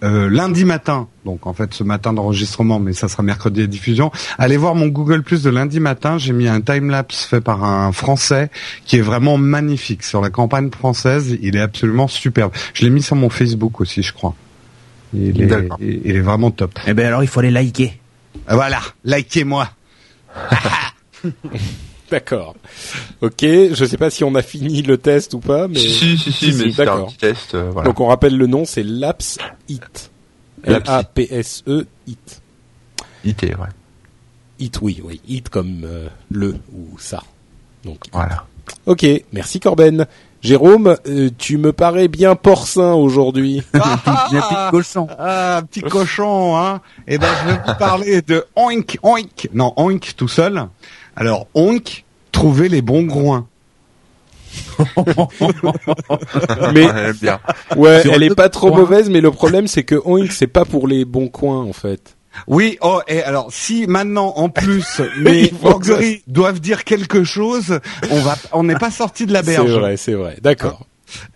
[0.00, 4.10] lundi matin, donc en fait ce matin d'enregistrement, mais ça sera mercredi à diffusion.
[4.38, 6.16] Allez voir mon Google Plus de lundi matin.
[6.16, 8.50] J'ai mis un time lapse fait par un Français
[8.86, 11.36] qui est vraiment magnifique sur la campagne française.
[11.42, 12.52] Il est absolument superbe.
[12.72, 14.34] Je l'ai mis sur mon Facebook aussi, je crois.
[15.14, 15.76] Il est, D'accord.
[15.80, 16.78] il il est vraiment top.
[16.86, 17.98] Eh ben alors il faut aller liker.
[18.46, 19.68] Ah, Voilà, likez-moi.
[22.10, 22.54] D'accord.
[23.22, 26.18] Ok, je sais pas si on a fini le test ou pas, mais Si si
[26.18, 27.06] si, si, Si, mais d'accord.
[27.06, 27.54] petit test.
[27.54, 27.88] euh, voilà.
[27.88, 30.10] donc on rappelle le nom, c'est Laps It.
[30.64, 32.42] L A P S E It.
[33.24, 33.54] IT, ouais.
[34.58, 37.22] It, oui, oui, It comme euh, le ou ça.
[37.84, 38.44] Donc Voilà.
[38.86, 40.06] Ok, merci Corben.
[40.42, 43.62] Jérôme, euh, tu me parais bien porcin aujourd'hui.
[43.72, 43.80] J'ai
[44.38, 45.06] un petit cochon.
[45.16, 46.80] Ah, petit cochon, hein.
[47.06, 49.48] Eh ben, je vais vous parler de Oink, Oink.
[49.54, 50.66] Non, Oink tout seul.
[51.14, 53.46] Alors, Oink, trouver les bons groins.
[56.74, 57.40] mais Ouais, elle aime bien.
[57.76, 60.64] ouais, Sur elle est pas trop mauvaise, mais le problème c'est que Oink c'est pas
[60.64, 62.16] pour les bons coins en fait.
[62.46, 65.02] Oui, oh, et alors, si maintenant, en plus,
[65.62, 67.78] faut boxeries doivent dire quelque chose,
[68.10, 69.70] on va, on n'est pas sorti de la C'est berge.
[69.72, 70.36] vrai, c'est vrai.
[70.42, 70.86] D'accord.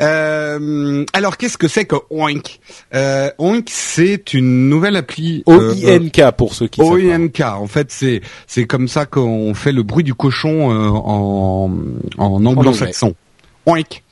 [0.00, 2.60] Euh, alors, qu'est-ce que c'est que Oink?
[2.94, 5.44] Euh, Oink, c'est une nouvelle appli.
[5.48, 6.80] Euh, I N K pour ceux qui.
[6.80, 11.70] OINK, en fait, c'est c'est comme ça qu'on fait le bruit du cochon euh, en
[12.18, 13.14] en anglo-saxon.
[13.66, 14.02] Oink.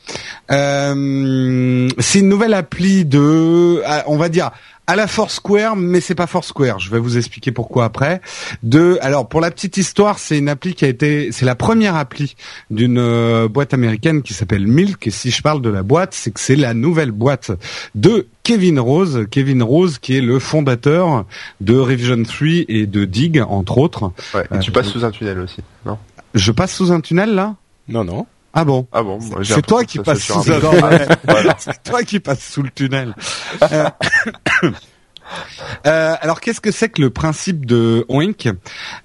[0.50, 4.50] Euh, c'est une nouvelle appli de, ah, on va dire
[4.86, 6.78] à la Foursquare, mais c'est pas Foursquare.
[6.78, 8.20] Je vais vous expliquer pourquoi après.
[8.62, 11.96] De, alors pour la petite histoire, c'est une appli qui a été, c'est la première
[11.96, 12.36] appli
[12.70, 15.06] d'une euh, boîte américaine qui s'appelle Milk.
[15.06, 17.52] Et si je parle de la boîte, c'est que c'est la nouvelle boîte
[17.94, 19.24] de Kevin Rose.
[19.30, 21.24] Kevin Rose, qui est le fondateur
[21.62, 24.12] de Revision 3 et de Dig, entre autres.
[24.34, 24.44] Ouais.
[24.54, 25.96] Et tu Euh, passes sous un tunnel aussi, non?
[26.34, 27.54] Je passe sous un tunnel là?
[27.88, 28.26] Non, non.
[28.54, 31.08] Ah bon Ah bon C'est toi qui passes sous un- tunnel.
[31.58, 33.14] C'est toi qui passes sous le tunnel.
[35.86, 38.50] Euh, alors qu'est-ce que c'est que le principe de Oink?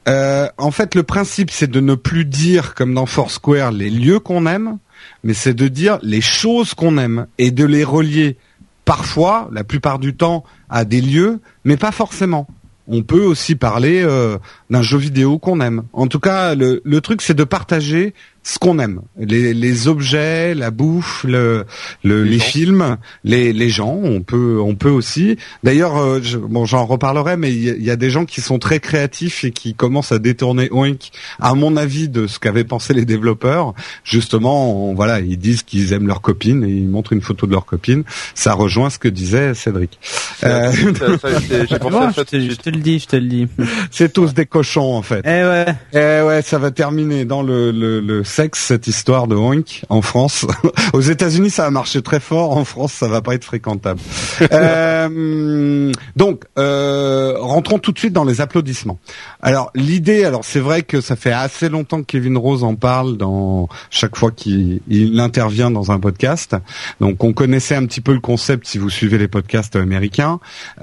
[0.10, 4.20] Euh, En fait, le principe c'est de ne plus dire comme dans Foursquare les lieux
[4.20, 4.80] qu'on aime,
[5.24, 8.38] mais c'est de dire les choses qu'on aime et de les relier
[8.84, 12.48] parfois, la plupart du temps, à des lieux, mais pas forcément.
[12.92, 14.38] On peut aussi parler euh,
[14.72, 15.84] d'un jeu vidéo qu'on aime.
[15.94, 20.56] En tout cas, le, le truc c'est de partager ce qu'on aime, les, les objets,
[20.56, 21.66] la bouffe, le,
[22.04, 24.00] le- Les films, les, les gens.
[24.02, 25.36] On peut, on peut aussi.
[25.64, 28.26] D'ailleurs, euh, je- bon, j'en reparlerai, mais il y, a- il y a des gens
[28.26, 32.40] qui sont très créatifs et qui commencent à détourner Oink, à mon avis, de ce
[32.40, 33.74] qu'avaient pensé les développeurs.
[34.06, 37.52] Justement, on- voilà, ils disent qu'ils aiment leur copine et ils montrent une photo de
[37.52, 38.04] leur copine.
[38.36, 40.00] Ça rejoint ce que disait Cédric.
[40.44, 42.36] Euh, à je te,
[42.70, 43.48] le dis, je te le dis.
[43.92, 45.22] C'est tous des cochons en fait.
[45.26, 45.66] Eh ouais.
[45.94, 50.02] Eh ouais, ça va terminer dans le, le, le sexe cette histoire de Oink en
[50.02, 50.46] France.
[50.94, 52.56] Aux États-Unis, ça a marché très fort.
[52.56, 54.00] En France, ça va pas être fréquentable.
[54.52, 59.00] Euh, donc, euh, rentrons tout de suite dans les applaudissements.
[59.42, 63.18] Alors, l'idée, alors c'est vrai que ça fait assez longtemps que Kevin Rose en parle
[63.18, 66.56] dans chaque fois qu'il il intervient dans un podcast.
[67.00, 70.29] Donc, on connaissait un petit peu le concept si vous suivez les podcasts américains.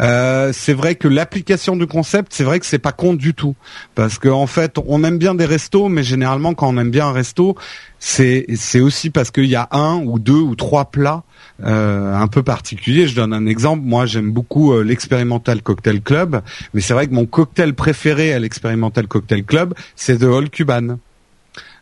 [0.01, 3.55] Euh, c'est vrai que l'application du concept, c'est vrai que c'est pas con du tout,
[3.95, 7.07] parce que en fait, on aime bien des restos, mais généralement, quand on aime bien
[7.07, 7.57] un resto
[7.99, 11.23] c'est c'est aussi parce qu'il y a un ou deux ou trois plats
[11.63, 13.07] euh, un peu particuliers.
[13.09, 13.83] Je donne un exemple.
[13.85, 16.43] Moi, j'aime beaucoup euh, l'expérimental cocktail club,
[16.75, 20.99] mais c'est vrai que mon cocktail préféré à l'expérimental cocktail club, c'est de Hall Cuban.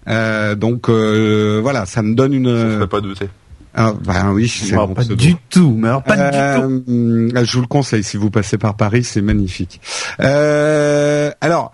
[0.06, 2.74] Euh, donc voilà, ça me donne Ça une.
[2.76, 3.26] serait pas douté.
[3.74, 5.14] Ah, bah oui, c'est pas pseudo.
[5.16, 6.92] du tout, mais alors pas du tout.
[6.92, 9.80] Euh, Je vous le conseille si vous passez par Paris, c'est magnifique.
[10.20, 11.72] Euh, alors.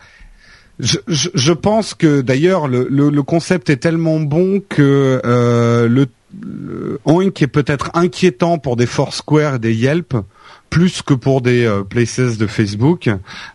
[0.83, 5.87] Je, je, je pense que d'ailleurs le, le, le concept est tellement bon que euh,
[5.87, 6.07] le,
[6.43, 10.17] le Oink est peut-être inquiétant pour des Foursquare et des Yelp
[10.71, 13.11] plus que pour des euh, places de Facebook.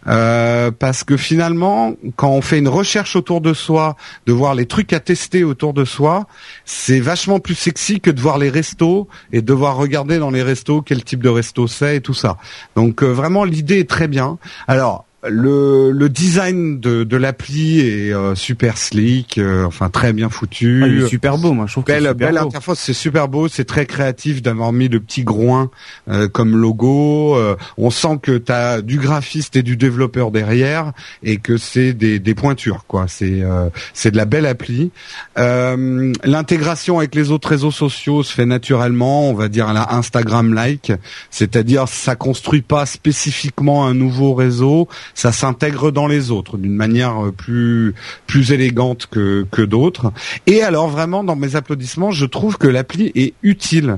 [0.07, 3.95] Euh, parce que finalement quand on fait une recherche autour de soi
[4.27, 6.27] de voir les trucs à tester autour de soi
[6.65, 10.43] c'est vachement plus sexy que de voir les restos et de devoir regarder dans les
[10.43, 12.37] restos quel type de resto c'est et tout ça.
[12.75, 14.37] Donc euh, vraiment l'idée est très bien.
[14.67, 20.29] Alors le, le design de, de l'appli est euh, super slick, euh, enfin très bien
[20.29, 20.81] foutu.
[20.83, 22.47] Ah, il est super beau, moi je trouve que c'est Belle, beau.
[22.47, 25.69] interface, c'est super beau, c'est très créatif d'avoir mis le petit groin
[26.09, 27.35] euh, comme logo.
[27.35, 30.91] euh, on sent que tu as du graphiste et du développeur derrière
[31.23, 33.05] et que c'est des, des pointures quoi.
[33.07, 34.91] C'est euh, c'est de la belle appli.
[35.37, 39.93] Euh, L'intégration avec les autres réseaux sociaux se fait naturellement, on va dire à la
[39.95, 40.91] Instagram like,
[41.29, 47.25] c'est-à-dire ça construit pas spécifiquement un nouveau réseau, ça s'intègre dans les autres d'une manière
[47.25, 47.95] euh, plus
[48.27, 50.11] plus élégante que que d'autres.
[50.45, 53.97] Et alors vraiment dans mes applaudissements, je trouve que l'appli est utile.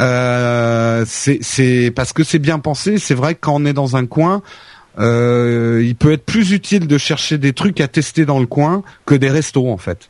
[0.00, 2.98] Euh, c'est c'est parce que c'est bien pensé.
[2.98, 4.42] C'est vrai que quand on est dans un coin,
[4.98, 8.82] euh, il peut être plus utile de chercher des trucs à tester dans le coin
[9.06, 10.08] que des restos en fait.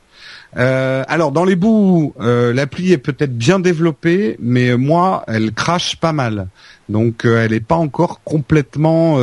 [0.56, 5.96] Euh, alors dans les bouts, euh, l'appli est peut-être bien développée, mais moi, elle crache
[5.96, 6.48] pas mal.
[6.88, 9.18] Donc euh, elle n'est pas encore complètement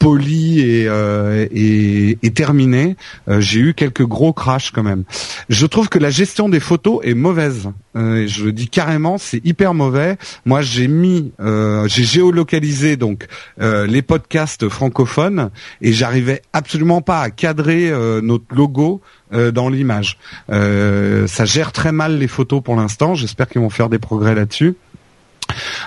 [0.00, 2.96] polie et, euh, et, terminée.
[3.28, 5.04] Euh, J'ai eu quelques gros crashs quand même.
[5.48, 7.70] Je trouve que la gestion des photos est mauvaise.
[7.96, 10.16] Euh, je le dis carrément, c'est hyper mauvais.
[10.46, 13.26] Moi, j'ai mis, euh, j'ai géolocalisé donc
[13.58, 15.50] les podcasts francophones
[15.82, 17.90] et j'arrivais absolument pas à cadrer
[18.22, 20.18] notre logo dans l'image.
[20.50, 23.14] Euh, ça gère très mal les photos pour l'instant.
[23.14, 24.76] J'espère qu'ils vont faire des progrès là-dessus.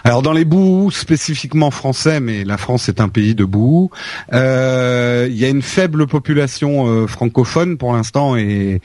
[0.04, 3.90] Alors dans les bouts spécifiquement français, mais la France est un pays de bouts,
[4.34, 8.82] euh, il y a une faible population euh, francophone pour l'instant et,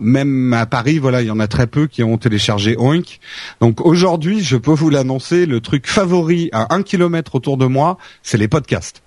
[0.00, 3.20] même à Paris, voilà, il y en a très peu qui ont téléchargé Oink.
[3.60, 7.98] Donc aujourd'hui, je peux vous l'annoncer, le truc favori à un kilomètre autour de moi,
[8.22, 9.02] c'est les podcasts.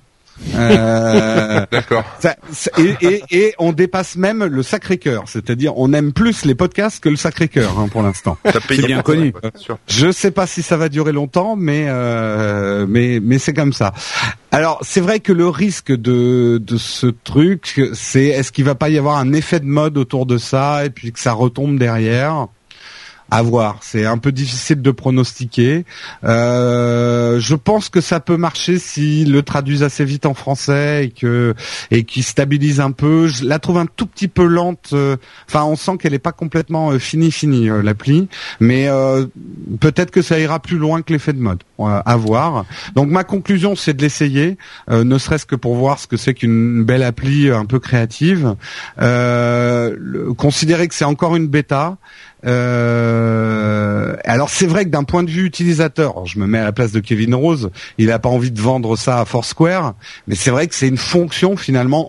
[0.55, 2.03] Euh, D'accord.
[2.77, 7.09] et, et- et on dépasse même le Sacré-Cœur, c'est-à-dire on aime plus les podcasts que
[7.09, 8.37] le Sacré-Cœur hein, pour l'instant.
[8.69, 9.33] C'est bien connu.
[9.43, 9.51] ouais.
[9.87, 13.93] Je sais pas si ça va durer longtemps, mais euh, mais mais c'est comme ça.
[14.51, 18.89] Alors c'est vrai que le risque de de ce truc, c'est est-ce qu'il va pas
[18.89, 22.47] y avoir un effet de mode autour de ça et puis que ça retombe derrière?
[23.31, 25.85] À voir, c'est un peu difficile de pronostiquer.
[26.23, 31.09] Euh, je pense que ça peut marcher si le traduisent assez vite en français et
[31.11, 31.53] que
[31.91, 33.27] et qui stabilise un peu.
[33.27, 34.89] Je la trouve un tout petit peu lente.
[34.93, 35.15] euh,
[35.47, 38.27] Enfin, on sent qu'elle est pas complètement euh, finie finie l'appli,
[38.59, 38.87] mais
[39.79, 41.61] peut-être que ça ira plus loin que l'effet de mode.
[41.79, 42.65] Euh, à voir.
[42.95, 44.57] Donc ma conclusion, c'est de l'essayer,
[44.89, 48.55] ne serait-ce que pour voir ce que c'est qu'une belle appli un peu créative.
[48.97, 51.97] Le- considérer que c'est encore une bêta.
[52.45, 56.71] Euh, alors c'est vrai que d'un point de vue utilisateur, je me mets à la
[56.71, 59.95] place de Kevin Rose, il n'a pas envie de vendre ça à Foursquare,
[60.27, 62.07] mais c'est vrai que c'est une fonction finalement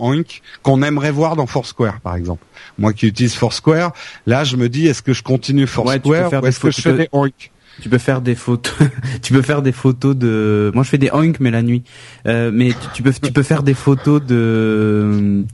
[0.62, 2.44] qu'on aimerait voir dans Foursquare par exemple.
[2.78, 3.92] Moi qui utilise Foursquare,
[4.26, 6.90] là je me dis est-ce que je continue Foursquare ou des est-ce que je fais
[6.90, 8.74] photos- des Oink Tu peux faire des photos.
[9.22, 10.70] tu peux faire des photos de.
[10.74, 11.82] Moi, je fais des oink, mais la nuit.
[12.26, 15.44] Euh, mais tu, tu peux, tu peux faire des photos de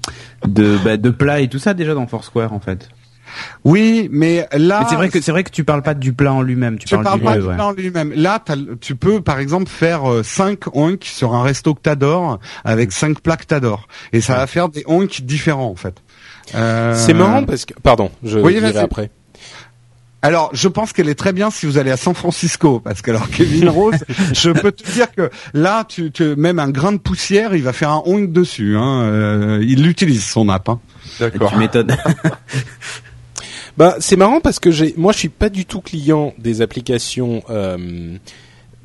[0.47, 2.89] de bah, de plats et tout ça déjà dans Foursquare en fait.
[3.65, 6.33] Oui, mais là mais c'est vrai que c'est vrai que tu parles pas du plat
[6.33, 6.79] en lui-même.
[6.79, 7.55] Tu Je parles parle du pas lieu, du ouais.
[7.55, 8.12] plat en lui-même.
[8.15, 8.43] Là,
[8.81, 13.37] tu peux par exemple faire 5 onk sur un resto que t'adores avec 5 plats
[13.37, 13.89] que t'adores.
[14.12, 15.97] Et ça va faire des onk différents en fait.
[16.55, 19.11] Euh, C'est marrant parce que, pardon, je Oui, dirai après.
[20.23, 23.11] Alors, je pense qu'elle est très bien si vous allez à San Francisco, parce que
[23.12, 26.97] alors Kevin Rose, je peux te dire que là, tu, tu- même un grain de
[26.99, 28.77] poussière, il va faire un onk dessus.
[28.77, 29.03] Hein.
[29.03, 30.69] Euh, il utilise son app.
[30.69, 30.81] Hein.
[31.21, 31.53] D'accord.
[31.53, 31.97] Tu m'étonnes.
[33.77, 37.43] Bah, c'est marrant parce que j'ai, moi, je suis pas du tout client des applications
[37.51, 38.17] euh,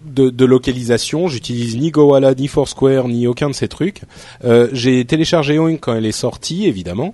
[0.06, 1.27] de, de localisation.
[1.27, 4.01] J'utilise ni Gowalla, ni Foursquare, ni aucun de ces trucs.
[4.43, 7.13] Euh, j'ai téléchargé Oink quand elle est sortie, évidemment.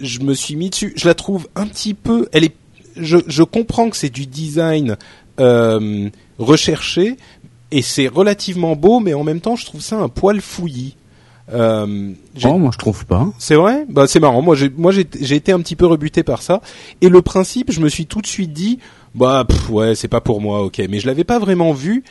[0.00, 0.92] Je me suis mis dessus.
[0.96, 2.28] Je la trouve un petit peu.
[2.32, 2.54] Elle est.
[2.96, 4.96] Je, je comprends que c'est du design
[5.40, 7.16] euh, recherché
[7.70, 10.96] et c'est relativement beau, mais en même temps, je trouve ça un poil fouillis.
[11.52, 13.26] Euh, j'ai- Oh, moi je trouve pas.
[13.38, 13.84] c'est vrai?
[13.88, 14.42] Bah c'est marrant.
[14.42, 16.60] Moi j'ai moi j'ai j'ai été un petit peu rebuté par ça
[17.00, 18.78] et le principe, je me suis tout de suite dit
[19.14, 22.04] bah pff, ouais, c'est pas pour moi, OK, mais je l'avais pas vraiment vu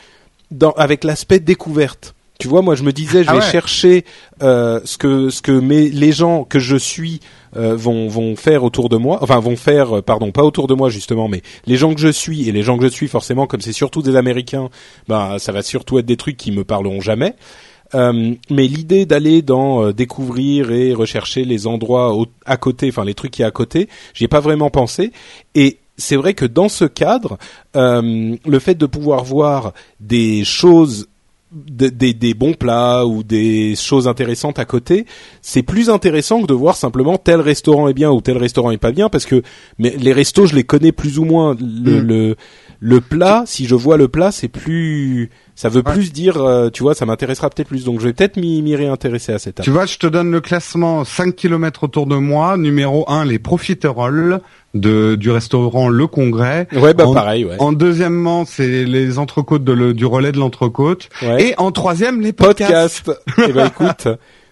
[0.52, 2.14] dans avec l'aspect découverte.
[2.40, 3.52] Tu vois, moi je me disais je Ah vais ouais.
[3.52, 4.04] chercher
[4.42, 7.20] euh, ce que ce que mes les gens que je suis
[7.56, 10.74] euh, vont vont faire autour de moi, enfin vont faire euh, pardon, pas autour de
[10.74, 13.46] moi justement, mais les gens que je suis et les gens que je suis forcément
[13.48, 14.70] comme c'est surtout des américains,
[15.08, 17.36] bah ça va surtout être des trucs qui me parleront jamais.
[17.94, 23.04] Euh, mais l'idée d'aller dans euh, découvrir et rechercher les endroits au- à côté, enfin
[23.04, 25.12] les trucs qui y a à côté, j'y ai pas vraiment pensé.
[25.56, 27.38] Et c'est vrai que dans ce cadre,
[27.76, 31.08] euh, le fait de pouvoir voir des choses,
[31.54, 35.06] de- des, des bons plats ou des choses intéressantes à côté,
[35.42, 38.78] c'est plus intéressant que de voir simplement tel restaurant est bien ou tel restaurant est
[38.78, 39.44] pas bien, parce que
[39.78, 41.56] mais les restos, je les connais plus ou moins.
[41.60, 42.08] Le, Mm.
[42.08, 42.36] le,
[42.80, 45.30] le plat, si je vois le plat, c'est plus,
[45.62, 45.94] ça veut Ouais.
[45.94, 47.84] plus dire, euh, tu vois, ça m'intéressera peut-être plus.
[47.84, 51.04] Donc je vais peut-être m'y réintéresser à cette Tu vois, je te donne le classement
[51.04, 52.58] 5 km autour de moi.
[52.58, 54.40] Numéro 1, les profiteroles
[54.74, 56.68] de, du restaurant Le Congrès.
[56.74, 57.58] Ouais, bah en, pareil, ouais.
[57.60, 61.10] En deuxièmement, c'est les entrecôtes de le- du relais de l'entrecôte.
[61.22, 61.50] Ouais.
[61.50, 63.04] Et en troisième, les podcasts.
[63.06, 63.48] podcast.
[63.48, 64.08] eh ben écoute,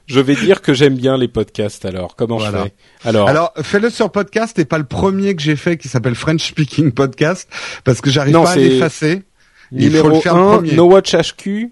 [0.06, 1.86] je vais dire que j'aime bien les podcasts.
[1.86, 2.60] Alors, comment Voilà.
[2.60, 2.74] je fais?
[3.10, 6.50] Alors, Alors, fais-le sur podcast et pas le premier que j'ai fait qui s'appelle French
[6.50, 7.50] Speaking Podcast
[7.84, 9.24] parce que j'arrive pas à c'est-
[9.72, 10.74] il faut numéro le le 1, premier.
[10.74, 11.72] No Watch HQ,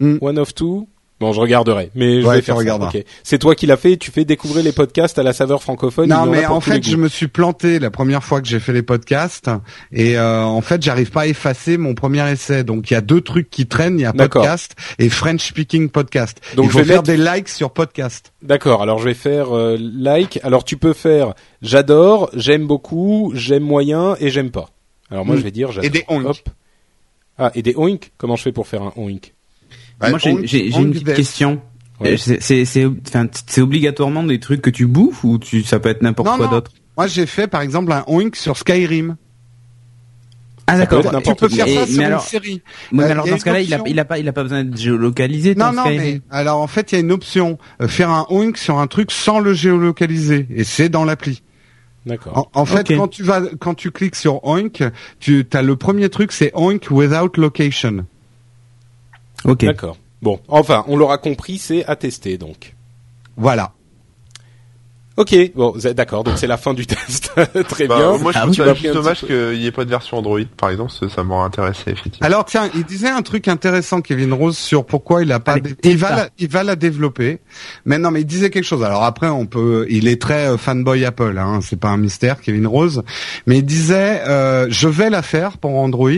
[0.00, 0.18] Hmm.
[0.20, 0.88] One of Two.
[1.18, 2.58] Bon, je regarderai, mais je Ouais, vais faire ça.
[2.58, 2.90] regarderas.
[2.94, 3.02] ok.
[3.22, 3.96] C'est toi qui l'as fait.
[3.96, 6.04] Tu fais découvrir les podcasts à la saveur francophone.
[6.04, 8.74] il Non, mais en fait, je me suis planté la première fois que j'ai fait
[8.74, 9.48] les podcasts
[9.92, 12.64] et euh, en fait, j'arrive pas à effacer mon premier essai.
[12.64, 13.98] Donc, il y a deux trucs qui traînent.
[13.98, 16.38] Il y a podcast et French Speaking Podcast.
[16.54, 18.34] Donc, il je faut vais faire mettre- des likes sur podcast.
[18.42, 18.82] D'accord.
[18.82, 20.38] Alors, je vais faire euh, like.
[20.42, 24.68] Alors, tu peux faire j'adore, j'aime beaucoup, j'aime moyen et j'aime pas.
[25.10, 25.38] Alors moi, Hmm.
[25.38, 25.86] je vais dire j'adore.
[25.86, 26.04] Et des.
[26.08, 26.36] Hop.
[27.38, 28.12] Ah, et des oink.
[28.16, 29.34] Comment je fais pour faire un oink?
[30.00, 31.60] Bah, Moi j'ai une petite question.
[32.00, 32.12] Ouais.
[32.12, 35.80] Euh, C'est c'est c'est enfin, c'est obligatoirement des trucs que tu bouffes ou tu ça
[35.80, 36.70] peut être n'importe quoi d'autre?
[36.96, 39.16] Moi, j'ai fait par exemple un oink sur Skyrim.
[40.68, 41.02] Ah d'accord.
[41.22, 42.62] Tu peux faire Et- ça mais sur alors- une série.
[42.90, 44.64] Mais Euh, alors dans ce cas-là, il a il a pas il a pas besoin
[44.64, 46.00] d'être géolocalisé ton Non, non, Skyrim.
[46.02, 48.86] mais alors en fait, il y a une option euh, faire un oink sur un
[48.88, 51.42] truc sans le géolocaliser et c'est dans l'appli.
[52.06, 52.48] D'accord.
[52.54, 54.84] En, en fait, quand tu vas, quand tu cliques sur Oink,
[55.18, 58.06] tu as le premier truc, c'est Oink without location.
[59.44, 59.64] Ok.
[59.64, 59.98] D'accord.
[60.22, 62.74] Bon, enfin, on l'aura compris, c'est à tester donc.
[63.36, 63.72] Voilà.
[65.16, 67.32] Ok, bon, d'accord, donc c'est la fin du test.
[67.68, 68.18] Très Bah, bien.
[68.18, 70.70] moi, je Ah trouve ça juste dommage qu'il n'y ait pas de version Android, par
[70.70, 72.26] exemple, ça, ça m'aurait intéressé, effectivement.
[72.26, 75.52] Alors tiens, il disait un truc intéressant, Kevin Rose, sur pourquoi il a pas.
[75.52, 77.38] Allez, il va, la, il va la développer.
[77.86, 78.82] Mais non, mais il disait quelque chose.
[78.84, 79.86] Alors après, on peut.
[79.88, 83.02] Il est très euh, fanboy Apple, hein, c'est pas un mystère, Kevin Rose.
[83.46, 86.10] Mais il disait, euh, je vais la faire pour Android,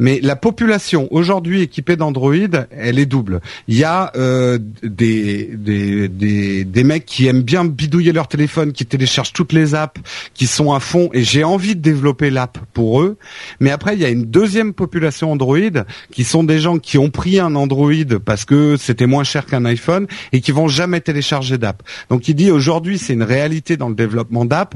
[0.00, 2.32] mais la population aujourd'hui équipée d'Android,
[2.70, 3.40] elle est double.
[3.68, 8.72] Il y a euh, des, des des des mecs qui aiment bien bidouiller leur téléphone,
[8.72, 10.00] qui téléchargent toutes les apps,
[10.32, 13.18] qui sont à fond, et j'ai envie de développer l'app pour eux.
[13.60, 17.10] Mais après, il y a une deuxième population Android qui sont des gens qui ont
[17.10, 21.58] pris un Android parce que c'était moins cher qu'un iPhone et qui vont jamais télécharger
[21.58, 21.82] d'app.
[22.08, 24.74] Donc il dit aujourd'hui c'est une réalité dans le développement d'app.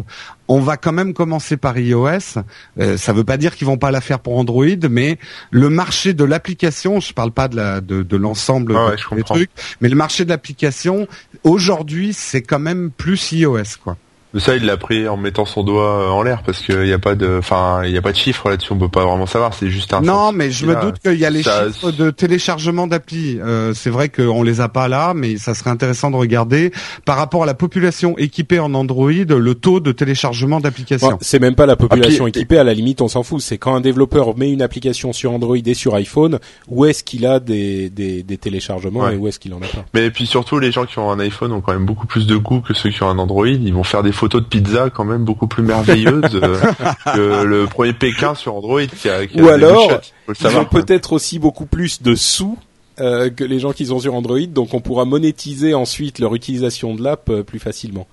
[0.49, 2.39] On va quand même commencer par iOS.
[2.79, 5.19] Euh, ça veut pas dire qu'ils vont pas la faire pour Android, mais
[5.51, 8.99] le marché de l'application, je parle pas de la de, de l'ensemble Ah de ouais,
[8.99, 9.35] je tous les comprends.
[9.37, 11.09] trucs, mais le marché de l'application
[11.45, 13.97] aujourd'hui c'est quand même plus iOS quoi.
[14.37, 16.93] Mais ça, il l'a pris en mettant son doigt euh, en l'air parce qu'il n'y
[16.93, 18.71] a pas de, enfin, il n'y a pas de chiffres là-dessus.
[18.71, 19.55] On peut pas vraiment savoir.
[19.55, 20.03] C'est juste un.
[20.03, 23.39] Non, mais je me Là, doute qu'il y a les ça- chiffres de téléchargement d'appli.
[23.41, 26.71] Euh, c'est vrai qu'on les a pas là, mais ça serait intéressant de regarder
[27.07, 31.09] par rapport à la population équipée en Android, le taux de téléchargement d'applications.
[31.09, 33.41] Ouais, c'est même pas la population Ah, puis- équipée, à la limite on s'en fout.
[33.41, 37.25] C'est quand un développeur met une application sur Android et sur iPhone, où est-ce qu'il
[37.25, 39.15] a des, des, des téléchargements Ouais.
[39.15, 39.85] et où est-ce qu'il en a pas?
[39.95, 42.37] Mais puis surtout, les gens qui ont un iPhone ont quand même beaucoup plus de
[42.37, 43.47] goût que ceux qui ont un Android.
[43.49, 46.59] Ils vont faire des photos de pizza quand même beaucoup plus merveilleuses euh,
[47.15, 49.27] que le premier Pékin sur Android qui a.
[49.27, 52.59] Qui Ou des alors, le Ils ont peut-être aussi beaucoup plus de sous
[53.01, 56.95] euh, que les gens qui sont sur Android, donc on pourra monétiser ensuite leur utilisation
[56.95, 58.07] de l'app euh, plus facilement.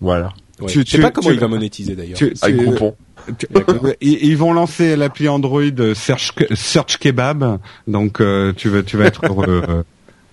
[0.00, 0.32] Voilà.
[0.60, 0.66] Ouais.
[0.68, 2.18] Tu- Je sais tu- pas comment tu- il va monétiser d'ailleurs.
[2.42, 2.94] Avec Groupon.
[4.00, 5.62] ils, ils vont lancer l'appli Android
[5.94, 9.84] Search, Search Kebab, donc euh, tu vas tu vas être heureux.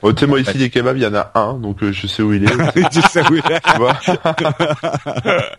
[0.01, 2.07] Oh, tu sais, moi ici des kebabs, il y en a un, donc euh, je
[2.07, 2.47] sais où il est.
[2.91, 3.59] Tu sais où il est.
[3.59, 3.99] tu vois.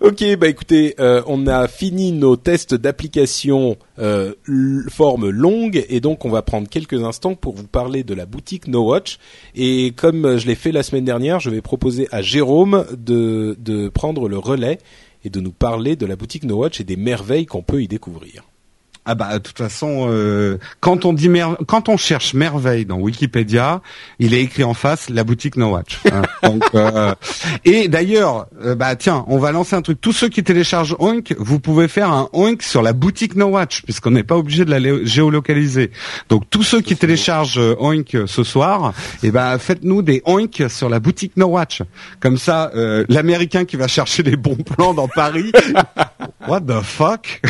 [0.00, 4.32] Ok, bah écoutez, euh, on a fini nos tests d'application euh,
[4.88, 8.66] forme longue et donc on va prendre quelques instants pour vous parler de la boutique
[8.66, 9.18] No Watch.
[9.54, 13.56] Et comme euh, je l'ai fait la semaine dernière, je vais proposer à Jérôme de,
[13.58, 14.78] de prendre le relais
[15.24, 17.88] et de nous parler de la boutique No Watch et des merveilles qu'on peut y
[17.88, 18.42] découvrir.
[19.08, 22.96] Ah bah de toute façon, euh, quand on dit mer- quand on cherche merveille dans
[22.98, 23.80] Wikipédia,
[24.18, 26.00] il est écrit en face la boutique No Watch.
[26.12, 26.22] hein.
[26.42, 27.14] Donc, euh,
[27.64, 30.00] et d'ailleurs, euh, bah tiens, on va lancer un truc.
[30.00, 33.82] Tous ceux qui téléchargent Oink, vous pouvez faire un Oink sur la boutique No Watch,
[33.82, 35.92] puisqu'on n'est pas obligé de la géolocaliser.
[36.28, 38.92] Donc tous ceux qui téléchargent euh, Oink euh, ce soir,
[39.22, 41.82] et ben faites-nous des Oink sur la boutique No Watch.
[42.18, 42.72] Comme ça,
[43.08, 45.52] l'américain qui va chercher les bons plans dans Paris,
[46.48, 47.40] what the fuck?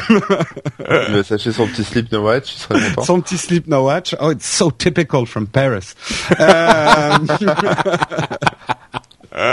[1.47, 3.05] S'acheter son petit slip no watch, il serait content.
[3.05, 4.15] Son petit slip no watch.
[4.21, 5.95] Oh, it's so typical from Paris.
[6.39, 7.19] Euh...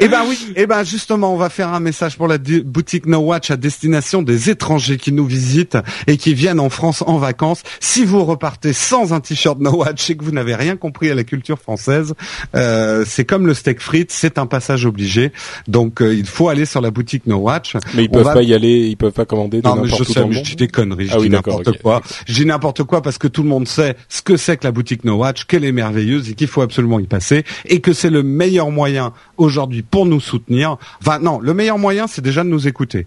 [0.00, 3.18] Eh ben oui, eh ben justement, on va faire un message pour la boutique No
[3.18, 7.62] Watch à destination des étrangers qui nous visitent et qui viennent en France en vacances.
[7.80, 11.14] Si vous repartez sans un t-shirt No Watch et que vous n'avez rien compris à
[11.14, 12.14] la culture française,
[12.56, 15.32] euh, c'est comme le steak frites, c'est un passage obligé.
[15.68, 17.76] Donc euh, il faut aller sur la boutique No Watch.
[17.94, 19.88] Mais ils On peuvent va- pas y aller, ils peuvent pas commander de non, mais
[19.88, 20.44] je sais, mais je monde.
[20.44, 22.02] dis des conneries, je Ah oui, dis n'importe quoi.
[22.26, 24.72] Je dis n'importe quoi parce que tout le monde sait ce que c'est que la
[24.72, 28.10] boutique No Watch, qu'elle est merveilleuse et qu'il faut absolument y passer et que c'est
[28.10, 29.03] le meilleur moyen
[29.36, 30.76] aujourd'hui pour nous soutenir.
[31.00, 33.06] Enfin, non, le meilleur moyen, c'est déjà de nous écouter.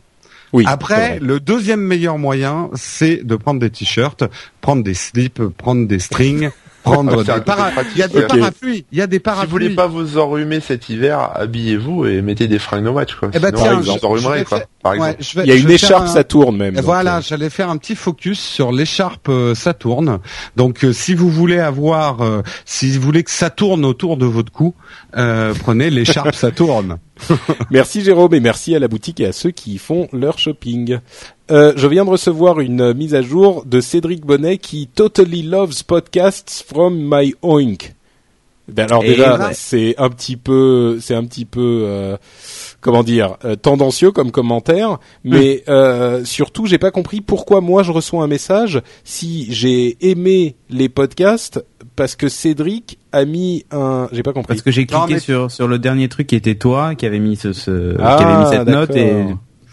[0.53, 0.63] Oui.
[0.65, 4.23] Après, le deuxième meilleur moyen, c'est de prendre des t-shirts,
[4.61, 6.49] prendre des slips, prendre des strings,
[6.91, 9.49] prendre des para- pratique, Il y a des parapluies, il y a des Si vous
[9.51, 13.29] voulez pas vous enrhumer cet hiver, habillez-vous et mettez des fringues no watch, quoi.
[13.33, 14.57] Eh ben, Sinon, tiens, vous je- enrhumerez, quoi.
[14.59, 15.17] faire- Par Ouais, exemple.
[15.23, 16.79] je vais- Il y a une écharpe un- Saturne même.
[16.79, 20.19] Voilà, euh, j'allais faire un petit focus sur l'écharpe euh, Saturne.
[20.55, 24.25] Donc, euh, si vous voulez avoir, euh, si vous voulez que ça tourne autour de
[24.25, 24.75] votre cou,
[25.17, 26.97] euh, prenez l'écharpe Saturne.
[27.71, 30.99] Merci Jérôme et merci à la boutique et à ceux qui font leur shopping.
[31.49, 35.83] Euh, je viens de recevoir une mise à jour de Cédric Bonnet qui totally loves
[35.85, 37.93] podcasts from my oink.
[38.69, 39.53] Ben alors Et déjà ouais.
[39.53, 42.17] c'est un petit peu c'est un petit peu euh,
[42.81, 47.93] comment dire euh, tendancieux comme commentaire mais euh, surtout j'ai pas compris pourquoi moi je
[47.93, 51.63] reçois un message si j'ai aimé les podcasts
[51.95, 55.19] parce que Cédric a mis un j'ai pas compris Parce que j'ai Non, cliqué mais-
[55.21, 58.23] sur sur le dernier truc qui était toi, qui avait mis ce, ce Ah, qui
[58.25, 59.13] avait mis cette note et.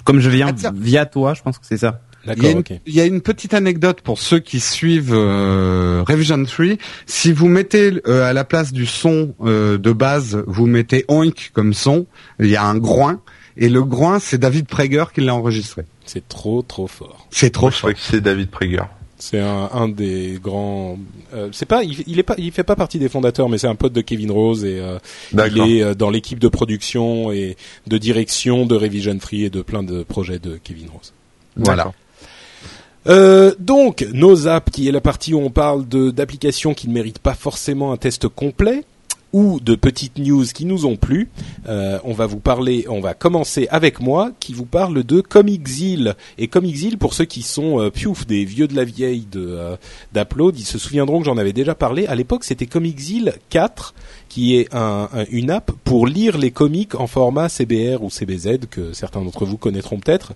[0.05, 0.73] Comme je viens Ah, tiens.
[0.75, 2.01] via toi, je pense que c'est ça.
[2.27, 5.13] Il y, a d'accord une, il y a une petite anecdote pour ceux qui suivent
[5.13, 6.67] euh, Revision 3.
[7.05, 11.51] Si vous mettez euh, à la place du son euh, de base, vous mettez oink
[11.53, 12.07] comme son,
[12.41, 13.21] il y a un groin.
[13.59, 15.85] Et le groin, c'est David Prager qui l'a enregistré.
[16.07, 17.91] c'est trop trop fort C'est trop Moi, je fort.
[17.91, 18.81] crois que c'est David Prager.
[19.19, 20.99] C'est un, un des grands.
[21.35, 23.69] euh, c'est pas, il, il est pas, il fait pas partie des fondateurs, mais c'est
[23.69, 24.99] un pote de Kevin Rose et euh,
[25.33, 27.57] il est euh, dans l'équipe de production et
[27.87, 31.13] de direction de Revision Free et de plein de projets de Kevin Rose.
[31.57, 31.93] Voilà.
[33.07, 36.95] Euh, donc nos apps, qui est la partie où on parle de d'applications qui ne
[36.95, 38.85] méritent pas forcément un test complet
[39.35, 41.29] ou de petites news qui nous ont plu.
[41.67, 46.15] Euh, on va vous parler, on va commencer avec moi qui vous parle de Comixil
[46.39, 49.77] et Comixil pour ceux qui sont euh, piouf des vieux de la vieille de euh,
[50.57, 52.07] ils se souviendront que j'en avais déjà parlé.
[52.07, 53.93] À l'époque, c'était Comixil 4
[54.35, 58.59] qui est un, un- une app pour lire les comics en format CBR ou CBZ
[58.69, 60.33] que certains d'entre vous connaîtront peut-être.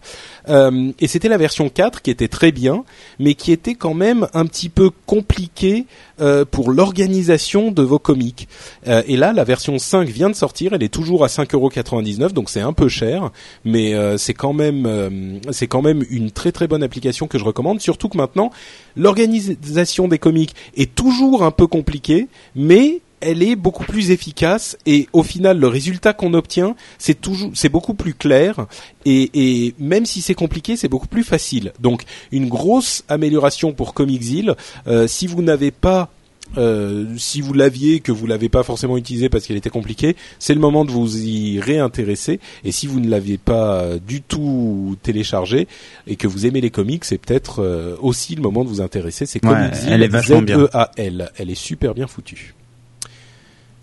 [0.49, 2.84] Euh, et c'était la version 4 qui était très bien,
[3.18, 5.84] mais qui était quand même un petit peu compliquée
[6.20, 8.46] euh, pour l'organisation de vos comics.
[8.86, 12.51] Euh, et là, la version 5 vient de sortir, elle est toujours à 5,99€, donc
[12.51, 13.30] c'est un peu cher,
[13.64, 17.80] mais c'est quand même c'est quand même une très très bonne application que je recommande.
[17.80, 18.53] Surtout que maintenant,
[18.94, 25.09] l'organisation des comics est toujours un peu compliquée, mais elle est beaucoup plus efficace et
[25.12, 28.66] au final le résultat qu'on obtient c'est toujours c'est beaucoup plus clair
[29.05, 32.03] et, et même si c'est compliqué c'est beaucoup plus facile donc
[32.33, 34.55] une grosse amélioration pour Comixil
[34.87, 36.11] Euh, si vous n'avez pas
[36.57, 40.55] euh, si vous l'aviez que vous l'avez pas forcément utilisé parce qu'elle était compliquée, c'est
[40.55, 42.41] le moment de vous y réintéresser.
[42.64, 45.69] Et si vous ne l'aviez pas euh, du tout téléchargé
[46.07, 49.27] et que vous aimez les comics, c'est peut-être euh, aussi le moment de vous intéresser.
[49.27, 50.57] C'est Ouais, elle est vachement bien.
[50.59, 51.31] Z-E-A-L.
[51.37, 52.55] Elle est super bien foutue.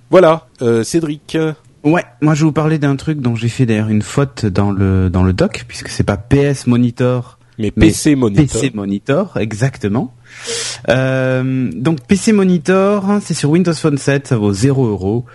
[0.09, 1.37] Voilà, euh, Cédric.
[1.83, 4.71] Ouais, moi je vais vous parler d'un truc dont j'ai fait d'ailleurs une faute dans
[4.71, 8.45] le dans le doc puisque c'est pas PS Monitor Mais Mais PC Monitor.
[8.61, 10.13] PC Monitor, exactement.
[10.89, 15.25] Euh, donc PC Monitor, hein, c'est sur Windows Phone 7, ça vaut 0 euros.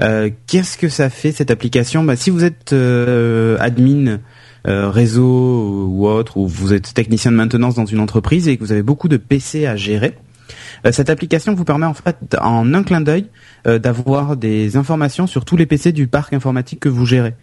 [0.00, 2.02] Euh, Qu'est-ce que ça fait cette application?
[2.02, 4.18] Bah, Si vous êtes euh, admin
[4.66, 8.64] euh, réseau ou autre, ou vous êtes technicien de maintenance dans une entreprise et que
[8.64, 10.16] vous avez beaucoup de PC à gérer,
[10.90, 13.26] cette application vous permet en fait en un clin d'œil
[13.66, 17.34] euh, d'avoir des informations sur tous les PC du parc informatique que vous gérez.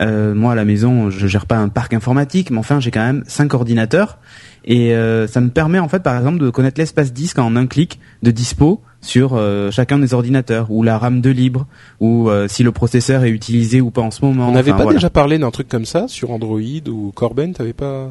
[0.00, 3.04] Euh, moi à la maison, je gère pas un parc informatique, mais enfin j'ai quand
[3.04, 4.18] même cinq ordinateurs
[4.64, 7.66] et euh, ça me permet en fait par exemple de connaître l'espace disque en un
[7.66, 11.66] clic de dispo sur euh, chacun des ordinateurs ou la RAM de libre
[12.00, 14.48] ou euh, si le processeur est utilisé ou pas en ce moment.
[14.48, 14.98] On n'avait Enfin, pas voilà.
[14.98, 18.08] déjà parlé d'un truc comme ça sur Android ou Corben, t'avais pas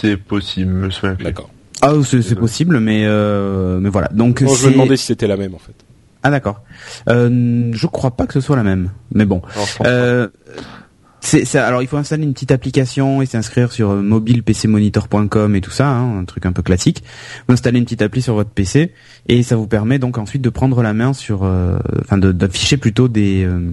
[0.00, 1.24] C'est possible, je me souviens plus.
[1.24, 1.50] D'accord.
[1.86, 4.08] Ah, c'est c'est possible, mais euh, mais voilà.
[4.12, 5.74] Donc Non, je me demandais si c'était la même en fait.
[6.22, 6.62] Ah d'accord.
[7.10, 9.42] Euh, je crois pas que ce soit la même, mais bon.
[9.54, 10.28] Alors, Euh,
[11.20, 15.60] c'est, c'est- alors il faut installer une petite application et s'inscrire sur euh, mobilepcmonitor.com et
[15.60, 17.02] tout ça, hein, un truc un peu classique.
[17.48, 18.92] Vous installez une petite appli sur votre PC
[19.28, 22.76] et ça vous permet donc ensuite de prendre la main sur, euh, enfin de- d'afficher
[22.78, 23.72] plutôt des euh,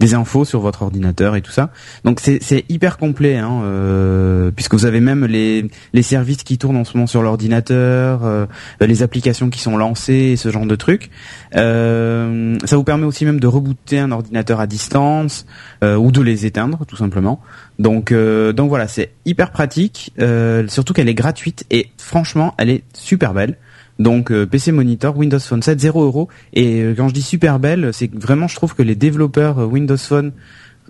[0.00, 1.70] des infos sur votre ordinateur et tout ça.
[2.04, 6.76] Donc c'est, hyper complet, hein, euh, puisque vous avez même les les services qui tournent
[6.76, 8.46] en ce moment sur l'ordinateur, euh,
[8.80, 11.10] les applications qui sont lancées, ce genre de trucs.
[11.56, 15.46] Euh, ça vous permet aussi même de rebooter un ordinateur à distance
[15.82, 17.40] ou de les éteindre tout simplement.
[17.78, 20.12] Donc donc voilà, c'est hyper pratique,
[20.68, 23.56] surtout qu'elle est gratuite et franchement, elle est super belle.
[23.98, 26.28] Donc euh, PC Monitor, Windows Phone 7, 0 euros.
[26.52, 29.66] Et euh, quand je dis super belle, c'est vraiment je trouve que les développeurs euh,
[29.66, 30.32] Windows Phone,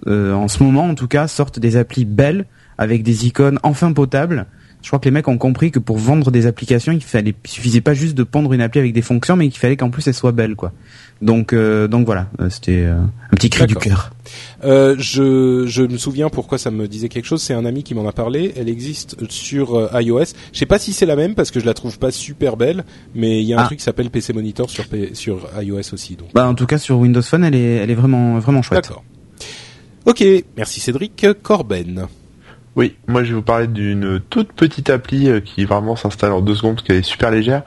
[0.07, 2.46] en ce moment en tout cas, sortent des applis belles
[2.76, 4.46] avec des icônes enfin potables.
[4.82, 7.50] Je crois que les mecs ont compris que pour vendre des applications, il fallait, il
[7.50, 10.06] suffisait pas juste de pondre une appli avec des fonctions, mais qu'il fallait qu'en plus
[10.08, 10.72] elle soit belle, quoi.
[11.22, 14.10] Donc, euh, donc voilà, euh, c'était euh, un petit cri du cœur.
[14.64, 17.40] Euh, je, je me souviens pourquoi ça me disait quelque chose.
[17.40, 18.52] C'est un ami qui m'en a parlé.
[18.56, 20.24] Elle existe sur euh, iOS.
[20.52, 22.84] Je sais pas si c'est la même parce que je la trouve pas super belle,
[23.14, 23.66] mais il y a un Ah.
[23.66, 26.16] truc qui s'appelle PC Monitor sur sur iOS aussi.
[26.16, 28.82] Donc Bah, en tout cas, sur Windows Phone, elle est, elle est vraiment, vraiment chouette.
[28.82, 29.04] d'accord.
[30.06, 30.24] Ok,
[30.56, 31.24] merci Cédric.
[31.44, 32.08] Corben.
[32.76, 36.40] Oui, moi je vais vous parler d'une toute petite appli euh, qui vraiment s'installe en
[36.40, 37.62] deux secondes, parce qu'elle est super légère,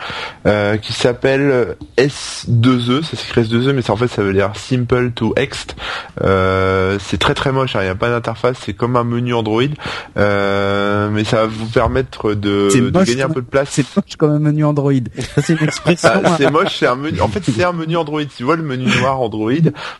[0.45, 5.11] euh, qui s'appelle S2E, ça s'écrit S2E, mais ça, en fait ça veut dire Simple
[5.11, 5.75] to Ext.
[6.23, 9.33] Euh, c'est très très moche, hein, il n'y a pas d'interface, c'est comme un menu
[9.33, 9.61] Android,
[10.17, 12.69] euh, mais ça va vous permettre de,
[13.03, 13.69] gagner un peu de place.
[13.71, 14.91] C'est moche comme un menu Android.
[15.37, 16.09] C'est une expression.
[16.11, 17.19] Ah, c'est moche, c'est un menu.
[17.21, 18.21] En fait, c'est un menu Android.
[18.35, 19.51] Tu vois le menu noir Android?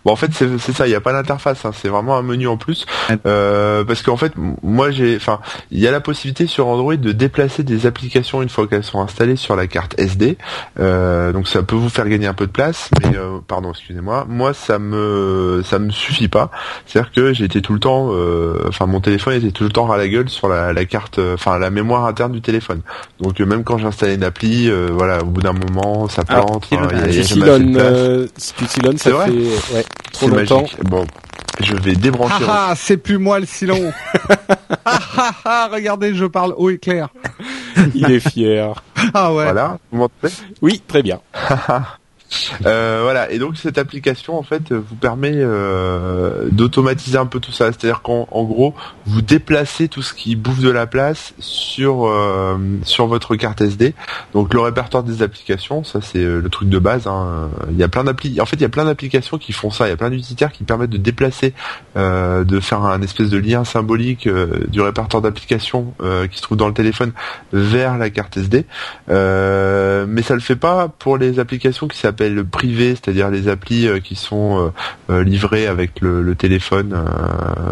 [0.03, 0.87] Bon, en fait, c'est c'est ça.
[0.87, 1.65] Il n'y a pas d'interface.
[1.65, 2.85] hein, c'est vraiment un menu en plus.
[3.25, 4.33] Euh, parce qu'en fait,
[4.63, 5.15] moi, j'ai.
[5.15, 5.39] Enfin,
[5.71, 9.01] il y a la possibilité sur Android de déplacer des applications une fois qu'elles sont
[9.01, 10.37] installées sur la carte SD.
[10.79, 12.89] Euh, donc, ça peut vous faire gagner un peu de place.
[13.03, 14.25] Mais, euh, pardon, excusez-moi.
[14.27, 16.49] Moi, ça me, ça me suffit pas.
[16.85, 18.09] C'est-à-dire que j'étais tout le temps.
[18.11, 21.19] euh, Enfin, mon téléphone était tout le temps à la gueule sur la, la carte.
[21.33, 22.81] Enfin, la mémoire interne du téléphone.
[23.19, 26.35] Donc, euh, même quand j'installais une appli, euh, voilà, au bout d'un moment, ça Ah,
[26.35, 26.67] plante.
[26.71, 30.35] enfin, il y a- il y Tu silonnes, ça C'est vrai fait ouais, trop C'est
[30.35, 30.61] longtemps.
[30.61, 30.77] magique.
[30.83, 31.05] Bon,
[31.61, 32.45] je vais débrancher.
[32.47, 33.91] Ah ah, c'est plus moi le silon.
[34.85, 37.09] ah ah ah, regardez, je parle haut et clair.
[37.93, 38.83] Il est fier.
[39.13, 39.43] Ah ouais.
[39.43, 40.33] Voilà, vous m'entendez?
[40.61, 41.19] Oui, très bien.
[42.65, 47.51] Euh, voilà, et donc cette application en fait vous permet euh, d'automatiser un peu tout
[47.51, 48.73] ça, c'est-à-dire qu'en en gros
[49.05, 53.93] vous déplacez tout ce qui bouffe de la place sur euh, sur votre carte SD.
[54.33, 57.07] Donc le répertoire des applications, ça c'est le truc de base.
[57.07, 57.49] hein.
[57.71, 59.87] Il y a plein en fait il y a plein d'applications qui font ça.
[59.87, 61.53] Il y a plein d'utilitaires qui permettent de déplacer,
[61.95, 64.27] de faire un espèce de lien symbolique
[64.69, 65.93] du répertoire d'applications
[66.31, 67.11] qui se trouve dans le téléphone
[67.53, 68.65] vers la carte SD.
[69.07, 73.99] Mais ça le fait pas pour les applications qui s'appellent privées, c'est-à-dire les applis euh,
[73.99, 74.71] qui sont
[75.09, 76.95] euh, euh, livrées avec le, le téléphone,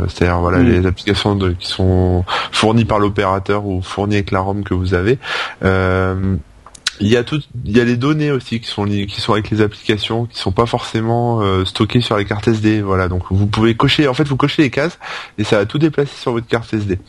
[0.07, 0.67] c'est-à-dire voilà Mm.
[0.67, 4.93] les applications de- qui sont fournies par l'opérateur ou fournies avec la ROM que vous
[4.93, 5.17] avez.
[5.63, 6.35] Euh,
[7.03, 9.33] il y a tout, il y a les données aussi qui sont liées- qui sont
[9.33, 12.81] avec les applications, qui sont pas forcément euh, stockées sur les cartes SD.
[12.81, 14.97] Voilà, donc vous pouvez cocher, en fait, vous cochez les cases
[15.37, 16.99] et ça va tout déplacer sur votre carte SD.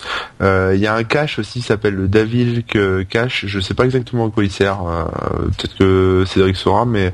[0.43, 3.45] Euh, Il y a un cache aussi, qui s'appelle le Davilk euh, cache.
[3.47, 4.81] Je sais pas exactement à quoi il sert.
[4.87, 5.05] euh,
[5.57, 7.13] Peut-être que Cédric saura, mais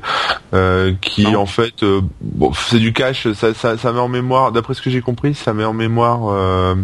[0.53, 1.41] euh, qui Non.
[1.41, 3.31] en fait, euh, bon, c'est du cache.
[3.33, 4.51] Ça, ça, ça met en mémoire.
[4.51, 6.75] D'après ce que j'ai compris, ça met en mémoire.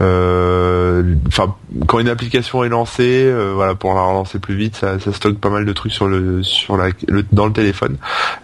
[0.00, 1.54] Euh, Enfin,
[1.86, 5.38] quand une application est lancée, euh, voilà, pour la relancer plus vite, ça, ça stocke
[5.38, 6.88] pas mal de trucs sur le sur la
[7.32, 7.96] dans le téléphone.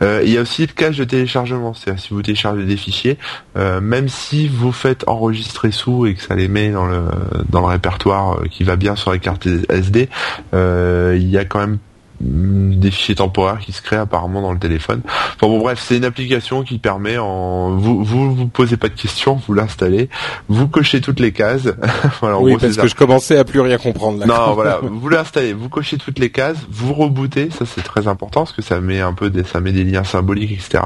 [0.03, 3.19] Euh, il y a aussi le cache de téléchargement, c'est-à-dire si vous téléchargez des fichiers,
[3.55, 7.03] même si vous faites enregistrer sous et que ça les met dans le
[7.49, 10.09] dans le répertoire qui va bien sur les cartes SD,
[10.53, 11.79] il y a quand même
[12.21, 15.03] des fichiers temporaires qui se créent apparemment dans le téléphone.
[15.07, 18.95] Enfin bon bref, c'est une application qui permet en vous vous vous posez pas de
[18.95, 20.09] questions, vous l'installez,
[20.49, 21.69] vous cochez toutes les cases.
[22.21, 22.83] voilà, oui, gros, parce ça.
[22.83, 24.27] que je commençais à plus rien comprendre là.
[24.27, 28.41] Non, voilà, vous l'installez, vous cochez toutes les cases, vous rebootez, ça c'est très important
[28.41, 30.83] parce que ça met un peu des, ça met des liens symboliques, etc.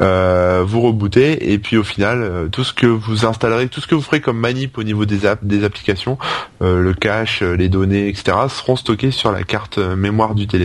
[0.00, 3.86] Euh, vous rebootez et puis au final, euh, tout ce que vous installerez, tout ce
[3.86, 6.18] que vous ferez comme manip au niveau des apps, des applications,
[6.62, 8.36] euh, le cache, euh, les données, etc.
[8.48, 10.55] seront stockés sur la carte euh, mémoire du téléphone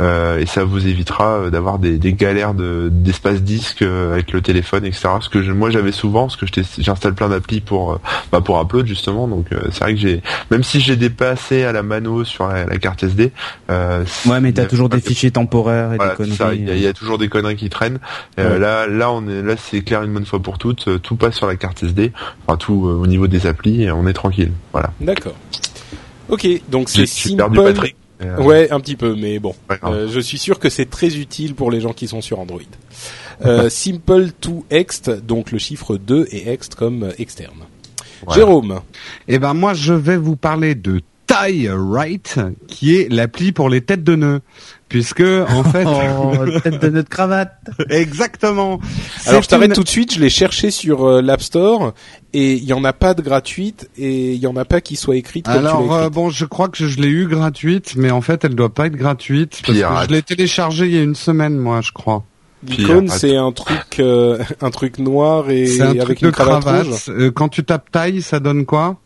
[0.00, 4.32] euh, et ça vous évitera euh, d'avoir des, des galères de d'espace disque euh, avec
[4.32, 5.08] le téléphone, etc.
[5.20, 6.46] Ce que je- moi j'avais souvent parce que
[6.78, 8.00] j'installe plein d'applis pour
[8.32, 11.72] bah, pour upload justement, donc euh, c'est vrai que j'ai même si j'ai dépassé à
[11.72, 13.32] la mano sur la, la carte SD.
[13.70, 16.58] Euh, Ouais, mais t'as toujours des fichiers temporaires et voilà, des conneries.
[16.58, 17.98] il y, a- il y a toujours des conneries qui traînent.
[18.38, 18.58] Euh.
[18.58, 20.88] Là, là, on est, là, c'est clair une bonne fois pour toutes.
[20.88, 22.12] euh, Tout passe sur la carte SD,
[22.46, 24.52] enfin tout euh, au niveau des applis, et on est tranquille.
[24.72, 24.92] Voilà.
[25.00, 25.34] D'accord.
[26.28, 27.56] Ok, donc c'est j'ai perdu.
[27.74, 27.96] Patrick.
[28.22, 29.54] Euh, Ouais, un petit peu, mais bon.
[29.84, 32.60] Euh, je suis sûr que c'est très utile pour les gens qui sont sur Android.
[33.44, 37.64] Euh, simple to ext, donc le chiffre 2 et ext comme externe.
[38.24, 38.40] Voilà.
[38.40, 38.80] Jérôme.
[39.28, 43.80] Eh ben moi je vais vous parler de Tie Right, qui est l'appli pour les
[43.82, 44.40] têtes de nœuds,
[44.88, 46.32] puisque en fait Oh,
[46.62, 47.52] tête de notre cravate.
[47.90, 48.80] exactement.
[49.26, 51.92] Alors je t'arrête une- tout de suite, je l'ai cherché sur euh, l'App Store
[52.32, 54.96] et il y en a pas de gratuite et il y en a pas qui
[54.96, 58.10] soit écrite comme tu Alors euh, bon, je crois que je l'ai eu gratuite, mais
[58.10, 60.02] en fait elle doit pas être gratuite parce Pirate.
[60.06, 62.24] que je l'ai téléchargée il y a une semaine, moi, je crois.
[62.66, 66.60] L'icône c'est un truc euh, un truc noir et un avec truc une de cravate,
[66.62, 66.86] cravate.
[66.86, 67.04] rouge.
[67.08, 68.96] Euh, quand tu tapes taille, ça donne quoi?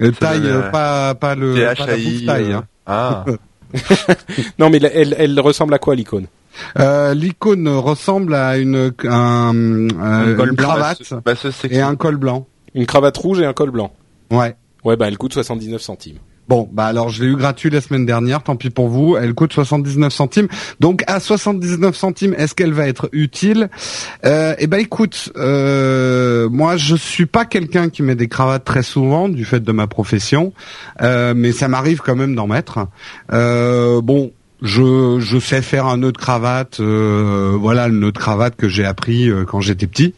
[0.00, 2.26] Euh, Taille, donne, euh, euh, pas pas le pas la taille.
[2.28, 2.64] euh, hein.
[2.86, 3.24] Ah,
[4.58, 6.26] Non mais elle, elle ressemble à quoi l'icône?
[6.78, 10.68] Euh, L'icône ressemble à une un, euh, col une blanc.
[10.68, 11.78] cravate bah, ce sexy.
[11.78, 12.46] et un col blanc.
[12.74, 13.92] Une cravate rouge et un col blanc.
[14.30, 14.56] Ouais.
[14.84, 16.18] Ouais bah elle coûte 79 centimes.
[16.50, 19.34] Bon, bah alors je l'ai eu gratuit la semaine dernière, tant pis pour vous, elle
[19.34, 20.48] coûte 79 centimes.
[20.80, 23.70] Donc à 79 centimes, est-ce qu'elle va être utile?
[24.24, 28.82] Euh, Eh ben écoute, euh, moi je suis pas quelqu'un qui met des cravates très
[28.82, 30.52] souvent du fait de ma profession,
[31.02, 32.88] euh, mais ça m'arrive quand même d'en mettre.
[33.32, 34.32] Euh, bon,
[34.62, 38.68] je, je sais faire un nœud de cravate, euh, voilà le nœud de cravate que
[38.68, 40.14] j'ai appris euh, quand j'étais petit,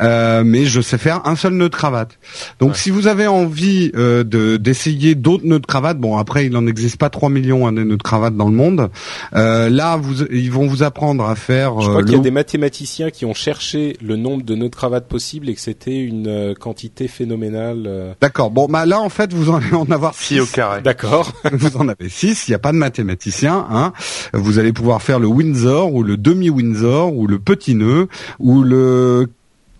[0.00, 2.18] euh, mais je sais faire un seul nœud de cravate.
[2.60, 2.74] Donc Ouais.
[2.76, 6.66] si vous avez envie euh, de d'essayer d'autres nœuds de cravate, bon après il n'en
[6.66, 8.90] existe pas 3 millions hein, des nœuds de cravate dans le monde.
[9.34, 11.80] Euh, là vous ils vont vous apprendre à faire.
[11.80, 14.68] Je euh, crois qu'il y a des mathématiciens qui ont cherché le nombre de nœuds
[14.68, 17.84] de cravate possibles et que c'était une euh, quantité phénoménale.
[17.86, 18.12] euh.
[18.20, 18.50] D'accord.
[18.50, 20.40] Bon bah là en fait vous en allez en avoir Si six.
[20.40, 20.82] au carré.
[20.82, 21.32] D'accord.
[21.52, 22.48] vous en avez six.
[22.48, 23.66] Il n'y a pas de mathématicien.
[23.70, 23.85] Hein.
[24.32, 28.08] Vous allez pouvoir faire le Windsor ou le demi Windsor ou le petit nœud
[28.38, 29.28] ou le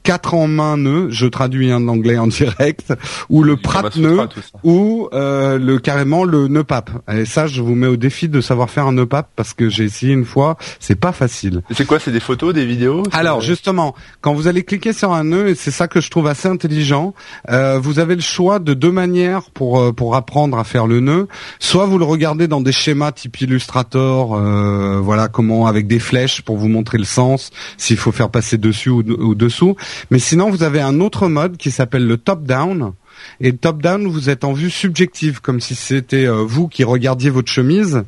[0.07, 1.09] 4 en main nœud.
[1.11, 2.95] Je traduis en anglais en direct
[3.29, 4.29] ou le Kamasutra, nœud.
[4.63, 6.91] ou euh, le carrément le nœud pape.
[7.13, 9.69] Et ça, je vous mets au défi de savoir faire un nœud pape parce que
[9.69, 11.63] j'ai essayé une fois, c'est pas facile.
[11.73, 15.25] C'est quoi C'est des photos, des vidéos Alors justement, quand vous allez cliquer sur un
[15.25, 17.13] nœud, et c'est ça que je trouve assez intelligent,
[17.51, 21.01] euh, vous avez le choix de deux manières pour euh, pour apprendre à faire le
[21.01, 21.27] nœud.
[21.59, 26.43] Soit vous le regardez dans des schémas type Illustrator, euh, voilà comment avec des flèches
[26.43, 29.75] pour vous montrer le sens, s'il faut faire passer dessus ou, ou dessous.
[30.11, 32.93] Mais sinon, vous avez un autre mode qui s'appelle le top down.
[33.41, 36.85] Et le top down, vous êtes en vue subjective, comme si c'était euh, vous qui
[36.85, 38.03] regardiez votre chemise,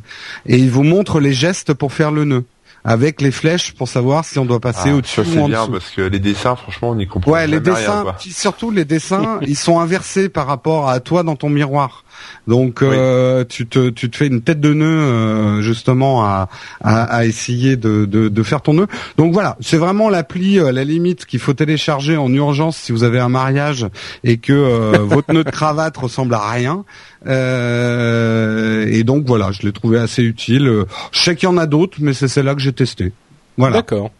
[0.46, 2.44] et il vous montre les gestes pour faire le nœud,
[2.84, 5.72] avec les flèches pour savoir si on doit passer Ah, au-dessus ou en bien dessous.
[5.72, 9.40] parce que les dessins, franchement, on n'y comprend Ouais, les rien, dessins, surtout les dessins,
[9.46, 12.04] ils sont inversés par rapport à toi dans ton miroir.
[12.46, 16.48] Donc euh, tu te tu te fais une tête de nœud euh, justement à,
[16.82, 18.86] à à essayer de, de de faire ton nœud.
[19.16, 22.92] Donc voilà, c'est vraiment l'appli euh, à la limite qu'il faut télécharger en urgence si
[22.92, 23.86] vous avez un mariage
[24.24, 26.84] et que euh, votre nœud de cravate ressemble à rien.
[27.26, 30.84] Euh, et donc voilà, je l'ai trouvé assez utile.
[31.12, 33.12] Je sais qu'il y en a d'autres, mais c'est celle-là que j'ai testé.
[33.56, 33.78] Voilà.
[33.78, 34.10] D'accord.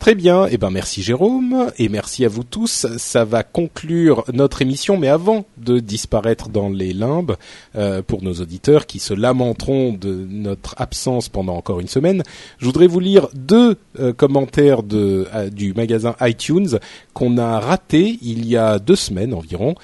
[0.00, 0.46] Très bien.
[0.50, 2.86] Eh ben merci Jérôme et merci à vous tous.
[2.96, 7.36] Ça va conclure notre émission, mais avant de disparaître dans les limbes,
[7.76, 12.22] euh, pour nos auditeurs qui se lamenteront de notre absence pendant encore une semaine,
[12.56, 16.78] je voudrais vous lire deux euh, commentaires de euh, du magasin iTunes
[17.12, 19.74] qu'on a raté il y a deux semaines environ.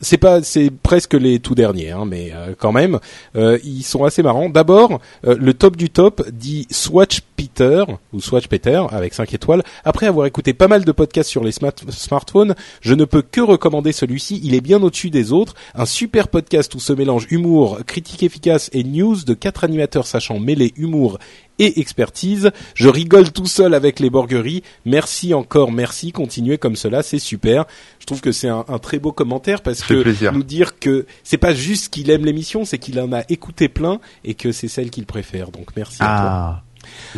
[0.00, 2.98] C'est pas, c'est presque les tout derniers, hein, mais quand même,
[3.34, 4.48] ils sont assez marrants.
[4.48, 9.62] D'abord, le top du top dit Swatch Peter ou Swatch Peter avec 5 étoiles.
[9.84, 13.40] Après avoir écouté pas mal de podcasts sur les smart- smartphones, je ne peux que
[13.40, 14.40] recommander celui-ci.
[14.44, 15.54] Il est bien au-dessus des autres.
[15.74, 20.38] Un super podcast où se mélange humour, critique efficace et news de quatre animateurs sachant
[20.38, 21.18] mêler humour
[21.58, 22.50] et expertise.
[22.74, 24.62] Je rigole tout seul avec les borgueries.
[24.86, 26.10] Merci encore, merci.
[26.12, 27.66] Continuez comme cela, c'est super.
[27.98, 30.32] Je trouve que c'est un, un très beau commentaire parce que plaisir.
[30.32, 34.00] nous dire que c'est pas juste qu'il aime l'émission, c'est qu'il en a écouté plein
[34.24, 35.50] et que c'est celle qu'il préfère.
[35.50, 36.62] Donc merci à toi.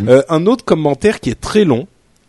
[0.09, 1.87] Euh, un autre commentaire qui est très long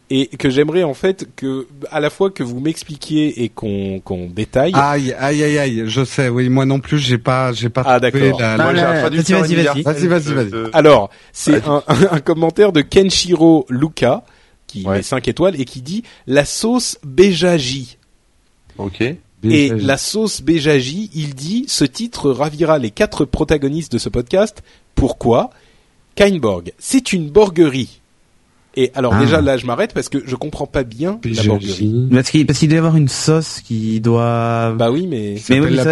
[0.10, 4.28] et que j'aimerais en fait que à la fois que vous m'expliquiez et qu'on qu'on
[4.28, 4.74] détaille.
[4.76, 8.00] Aïe, aïe, aïe, aïe, je sais, oui, moi non plus, j'ai pas, j'ai pas Ah,
[8.00, 8.39] d'accord.
[8.39, 9.82] la- Moi, j'ai là, un traducteur vas-y, vas-y, vas-y.
[9.84, 10.50] Vas-y, vas-y, de- vas-y.
[10.52, 11.82] de- Alors, c'est un,
[12.12, 14.24] un commentaire de Kenshiro Luka
[14.68, 14.98] qui Ouais.
[14.98, 17.98] met 5 étoiles et qui dit la sauce Bejaji.
[18.78, 19.02] Ok.
[19.46, 24.64] Et la sauce Bejaji, il dit ce titre ravira les quatre protagonistes de ce podcast.
[24.96, 25.50] Pourquoi?
[26.16, 27.99] Kainborg, c'est une borguerie.
[28.76, 29.20] Et alors Ah.
[29.20, 32.09] déjà là je m'arrête parce que je comprends pas bien la borguerie.
[32.11, 34.74] Parce qu'il parce qu'il doit y avoir une sauce qui doit.
[34.78, 35.91] Bah oui mais mais oui, mais la ça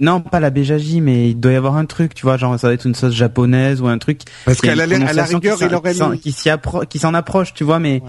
[0.00, 2.66] Non, pas la béjaji, mais il doit y avoir un truc, tu vois, genre ça
[2.68, 4.22] va être une sauce japonaise ou un truc.
[4.46, 6.18] Parce qu'à la, à la rigueur, qui il s'en- aurait qui s'en- mis.
[6.18, 8.02] qui s'y appro- qui s'en approche, tu vois, mais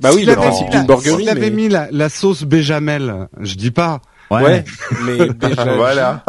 [0.00, 1.16] bah oui le avait principe mis d'une la- borguerie.
[1.18, 4.00] S'il avait mais- mis la, la sauce béchamel, je dis pas.
[4.30, 4.64] Ouais,
[5.04, 5.70] mais Bejaji.
[5.76, 6.24] voilà.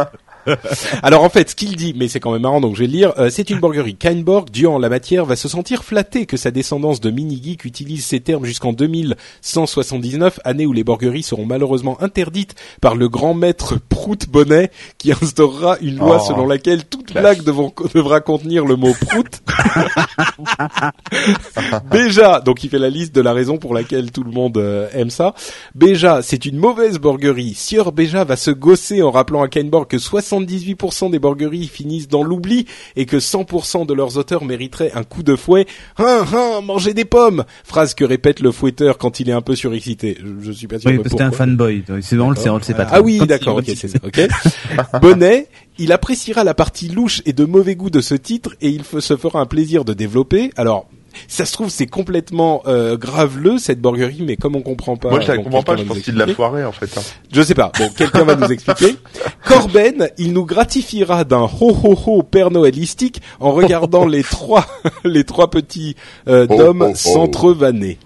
[1.04, 2.94] Alors en fait, ce qu'il dit, mais c'est quand même marrant, donc je vais le
[2.94, 3.14] lire.
[3.18, 3.96] euh, c'est une burgerie.
[3.96, 8.06] Kainborg, Dieu en la matière, va se sentir flatté que sa descendance de mini-geek utilise
[8.06, 13.76] ces termes jusqu'en 2179, année où les burgeries seront malheureusement interdites par le grand maître
[13.90, 18.94] Prout Bonnet, qui instaurera une loi Oh, selon laquelle toute blague devra contenir le mot
[19.08, 19.42] Prout.
[21.92, 24.88] Déjà, donc il fait la liste de la raison pour laquelle tout le monde euh,
[24.94, 25.34] aime ça.
[25.76, 27.54] Béja, c'est une mauvaise burgerie.
[27.54, 29.98] Sieur Béja va se gosser en rappelant à Kainborg que
[30.32, 32.66] 78% des burgeries finissent dans l'oubli
[32.96, 35.66] et que 100% de leurs auteurs mériteraient un coup de fouet.
[35.98, 39.56] Hein, hein, manger des pommes Phrase que répète le fouetteur quand il est un peu
[39.56, 40.18] surexcité.
[40.42, 41.84] Je, suis pas sûr Oui, parce que t'es un fanboy.
[42.02, 42.88] C'est on le sait, on le sait pas.
[42.90, 43.78] Ah oui, d'accord, ok, continue.
[43.78, 45.02] c'est ça, ok.
[45.02, 48.84] Bonnet, il appréciera la partie louche et de mauvais goût de ce titre et il
[48.84, 50.52] se fera un plaisir de développer.
[50.58, 50.88] Alors,
[51.28, 55.22] ça se trouve, c'est complètement euh, graveleux cette burgerie, mais comme on comprend pas, Moi,
[55.22, 55.76] je la comprends pas.
[55.78, 56.98] Je pense qu'il l'a foiré en fait.
[56.98, 57.02] hein.
[57.32, 57.72] Je sais pas.
[57.78, 58.96] Bon, quelqu'un va nous expliquer.
[59.46, 64.66] Corben, il nous gratifiera d'un ho ho ho Père Noëlistique en regardant les trois
[65.04, 65.96] les trois petits
[66.28, 66.96] euh, Oh, d'hommes oh, oh.
[66.96, 67.98] s'entrevanner.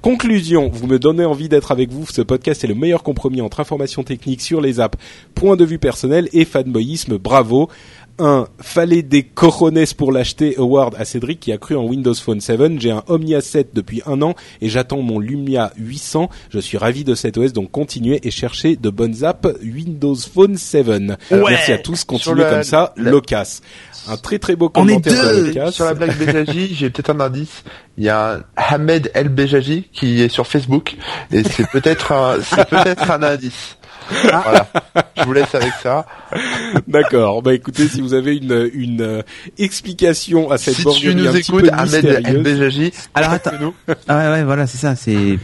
[0.00, 2.06] Conclusion, vous me donnez envie d'être avec vous.
[2.06, 4.98] Ce podcast est le meilleur compromis entre information technique sur les apps,
[5.34, 7.16] point de vue personnel et fanboyisme.
[7.18, 7.68] Bravo.
[8.24, 12.40] Un fallait des cojones pour l'acheter award à Cédric qui a cru en Windows Phone
[12.40, 12.78] 7.
[12.80, 16.30] J'ai un Omnia 7 depuis un an et j'attends mon Lumia 800.
[16.50, 20.56] Je suis ravi de cet OS donc continuez et cherchez de bonnes apps Windows Phone
[20.56, 20.86] 7.
[21.32, 22.94] Merci à tous, continuez comme ça.
[22.96, 23.60] la- Locas.
[24.08, 25.72] Un très très beau On est commentaire deux de Locas.
[25.72, 27.64] Sur la blague Bejaji, j'ai peut-être un indice.
[27.98, 30.96] Il y a un Ahmed El Bejaji qui est sur Facebook
[31.32, 33.76] et c'est peut-être un, c'est peut-être un indice.
[34.22, 34.66] Voilà.
[35.16, 36.06] Je vous laisse avec ça.
[36.86, 37.42] D'accord.
[37.42, 39.22] Bah écoutez, si vous avez une une euh,
[39.58, 43.50] explication à cette si tu burgerie un nous petit écoutes, peu Ahmed mystérieuse, Alors attends.
[44.08, 44.96] Ah ouais, ouais, voilà, c'est ça.
[44.96, 45.38] C'est.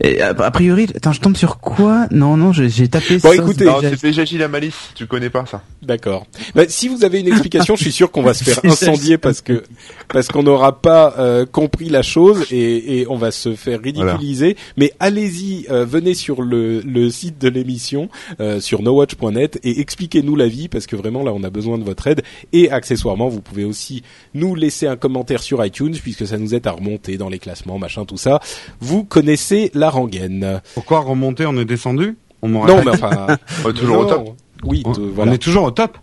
[0.00, 3.18] Et, a a priori, attends, je tombe sur quoi Non, non, je- j'ai tapé.
[3.18, 4.90] Bon, écoutez, c'est Bejaji la malice.
[4.94, 5.62] Tu connais pas ça.
[5.82, 6.26] D'accord.
[6.54, 9.40] Bah, si vous avez une explication, je suis sûr qu'on va se faire incendier parce
[9.40, 9.62] que
[10.08, 14.56] parce qu'on n'aura pas euh, compris la chose et, et on va se faire ridiculiser.
[14.76, 18.08] Mais allez-y, euh, venez sur le, le site de l'émission
[18.40, 21.84] euh, sur nowatch.net et expliquez-nous la vie parce que vraiment là on a besoin de
[21.84, 22.22] votre aide
[22.52, 24.02] et accessoirement vous pouvez aussi
[24.34, 27.78] nous laisser un commentaire sur iTunes puisque ça nous aide à remonter dans les classements
[27.78, 28.40] machin tout ça.
[28.80, 30.60] Vous connaissez la rengaine.
[30.74, 32.16] Pourquoi remonter On est descendu?
[32.42, 33.26] On m'en Non mais enfin
[33.64, 34.28] On est toujours au top.
[34.64, 35.34] Oui, on, t- on voilà.
[35.34, 35.98] est toujours au top.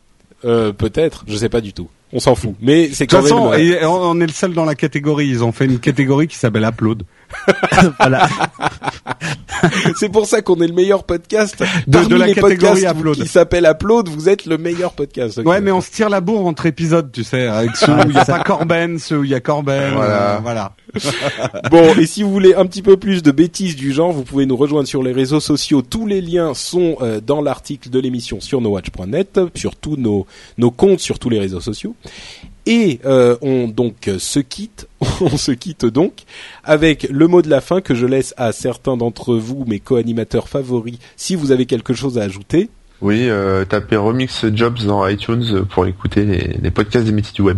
[0.46, 1.88] Euh, peut-être, je sais pas du tout.
[2.14, 2.54] On s'en fout.
[2.62, 3.60] Mais c'est De toute quand même.
[3.82, 5.28] euh, on est le seul dans la catégorie.
[5.28, 7.04] Ils ont fait une catégorie qui s'appelle Upload.
[8.00, 8.28] voilà.
[9.96, 13.16] c'est pour ça qu'on est le meilleur podcast De- Parmi de la les catégorie Upload.
[13.18, 14.10] qui s'appelle Upload.
[14.10, 15.40] Vous êtes le meilleur podcast.
[15.46, 18.16] Ouais, mais on se tire la bourre entre épisodes, tu sais, avec ceux où il
[18.16, 19.94] y a pas Corben, ceux où il y a Corben.
[19.94, 20.36] Voilà.
[20.36, 20.74] euh, voilà.
[21.72, 24.46] Bon, et si vous voulez un petit peu plus de bêtises du genre, vous pouvez
[24.46, 25.82] nous rejoindre sur les réseaux sociaux.
[25.82, 30.26] Tous les liens sont euh, dans l'article de l'émission sur nowatch.net, sur tous nos,
[30.58, 31.96] nos comptes sur tous les réseaux sociaux.
[32.66, 34.88] Et euh, on donc euh, se quitte,
[35.22, 36.24] on se quitte donc
[36.64, 40.48] avec le mot de la fin que je laisse à certains d'entre vous, mes co-animateurs
[40.48, 42.70] favoris, si vous avez quelque chose à ajouter.
[43.02, 47.42] Oui, euh, tapez Remix Jobs dans iTunes pour écouter les, les podcasts des métiers du
[47.42, 47.58] web.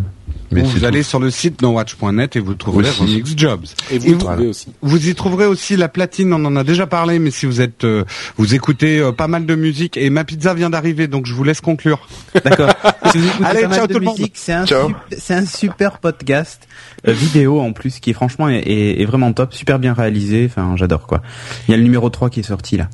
[0.54, 0.86] Mais vous tout.
[0.86, 3.02] allez sur le site nowatch.net et vous trouverez Aussi.
[3.02, 3.66] Remix Jobs.
[3.92, 4.68] Et vous Et vous- aussi.
[4.82, 7.84] Vous y trouverez aussi la platine, on en a déjà parlé, mais si vous êtes,
[7.84, 8.04] euh,
[8.38, 11.44] vous écoutez euh, pas mal de musique et ma pizza vient d'arriver, donc je vous
[11.44, 12.08] laisse conclure.
[12.44, 12.70] D'accord.
[13.12, 14.18] Si vous Allez, pas mal ciao de tout le monde.
[14.18, 16.68] musique, c'est un, super podcast
[17.08, 20.46] euh, vidéo en plus qui franchement est, est- est vraiment top, super bien réalisé.
[20.50, 21.22] Enfin, j'adore quoi.
[21.68, 22.90] Il y a le numéro 3 qui est sorti là.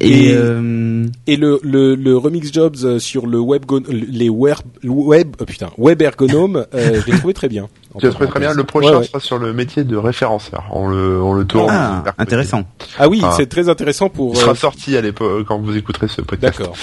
[0.00, 5.34] Et, Et- euh, Et le, le, le remix jobs sur le web les web web
[5.40, 7.68] oh putain web ergonome, euh, je l'ai trouvé très bien.
[7.98, 8.52] Tu as trouvé très bien.
[8.54, 9.04] Le prochain Ouais, ouais.
[9.04, 10.64] sera sur le métier de référenceur.
[10.72, 11.70] On le, on le tourne.
[11.70, 12.64] ah, intéressant.
[12.98, 13.32] Ah oui, Ah.
[13.36, 14.34] c'est très intéressant pour.
[14.34, 16.58] Il sera euh, sorti à l'époque quand vous écouterez ce podcast.
[16.58, 16.76] D'accord.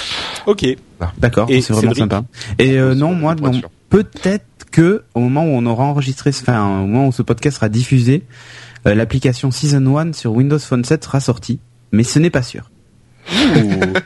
[0.45, 0.65] Ok.
[1.17, 2.23] D'accord, Et c'est vraiment Cédric sympa.
[2.59, 3.51] Et euh, non, moi, non.
[3.89, 7.55] Peut-être que au moment où on aura enregistré, ce- enfin, au moment où ce podcast
[7.57, 8.23] sera diffusé,
[8.87, 11.59] euh, l'application Season 1 sur Windows Phone 7 sera sortie,
[11.91, 12.69] mais ce n'est pas sûr.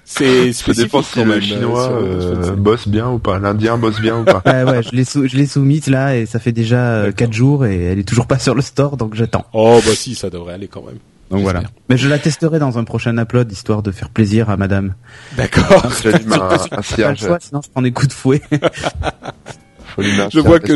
[0.05, 3.99] C'est Ça dépend si le même, chinois euh, euh, bosse bien ou pas, l'indien bosse
[3.99, 4.41] bien ou pas.
[4.45, 7.33] Ouais, ouais, je l'ai sou- je l'ai soumise là et ça fait déjà euh, quatre
[7.33, 9.45] jours et elle est toujours pas sur le store, donc j'attends.
[9.53, 10.97] Oh bah si, ça devrait aller quand même.
[11.31, 11.61] Donc voilà.
[11.89, 14.95] Mais je la testerai dans un prochain upload histoire de faire plaisir à madame.
[15.37, 15.85] D'accord.
[16.03, 17.19] J'allume un, un cierge.
[17.19, 18.41] choix, sinon je prends des coups de fouet.
[20.01, 20.73] Faut Je vois que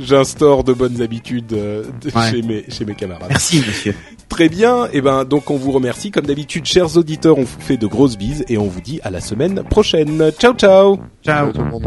[0.00, 2.30] j'instaure de bonnes habitudes euh, de- Ouais.
[2.30, 3.28] chez mes chez mes camarades.
[3.30, 3.94] Merci monsieur.
[4.28, 4.88] Très bien.
[4.92, 7.38] Et ben donc on vous remercie comme d'habitude, chers auditeurs.
[7.38, 10.30] On vous fait de grosses bises et on vous dit à la semaine prochaine.
[10.38, 10.98] Ciao ciao.
[11.24, 11.52] Ciao.
[11.52, 11.84] Tout le monde.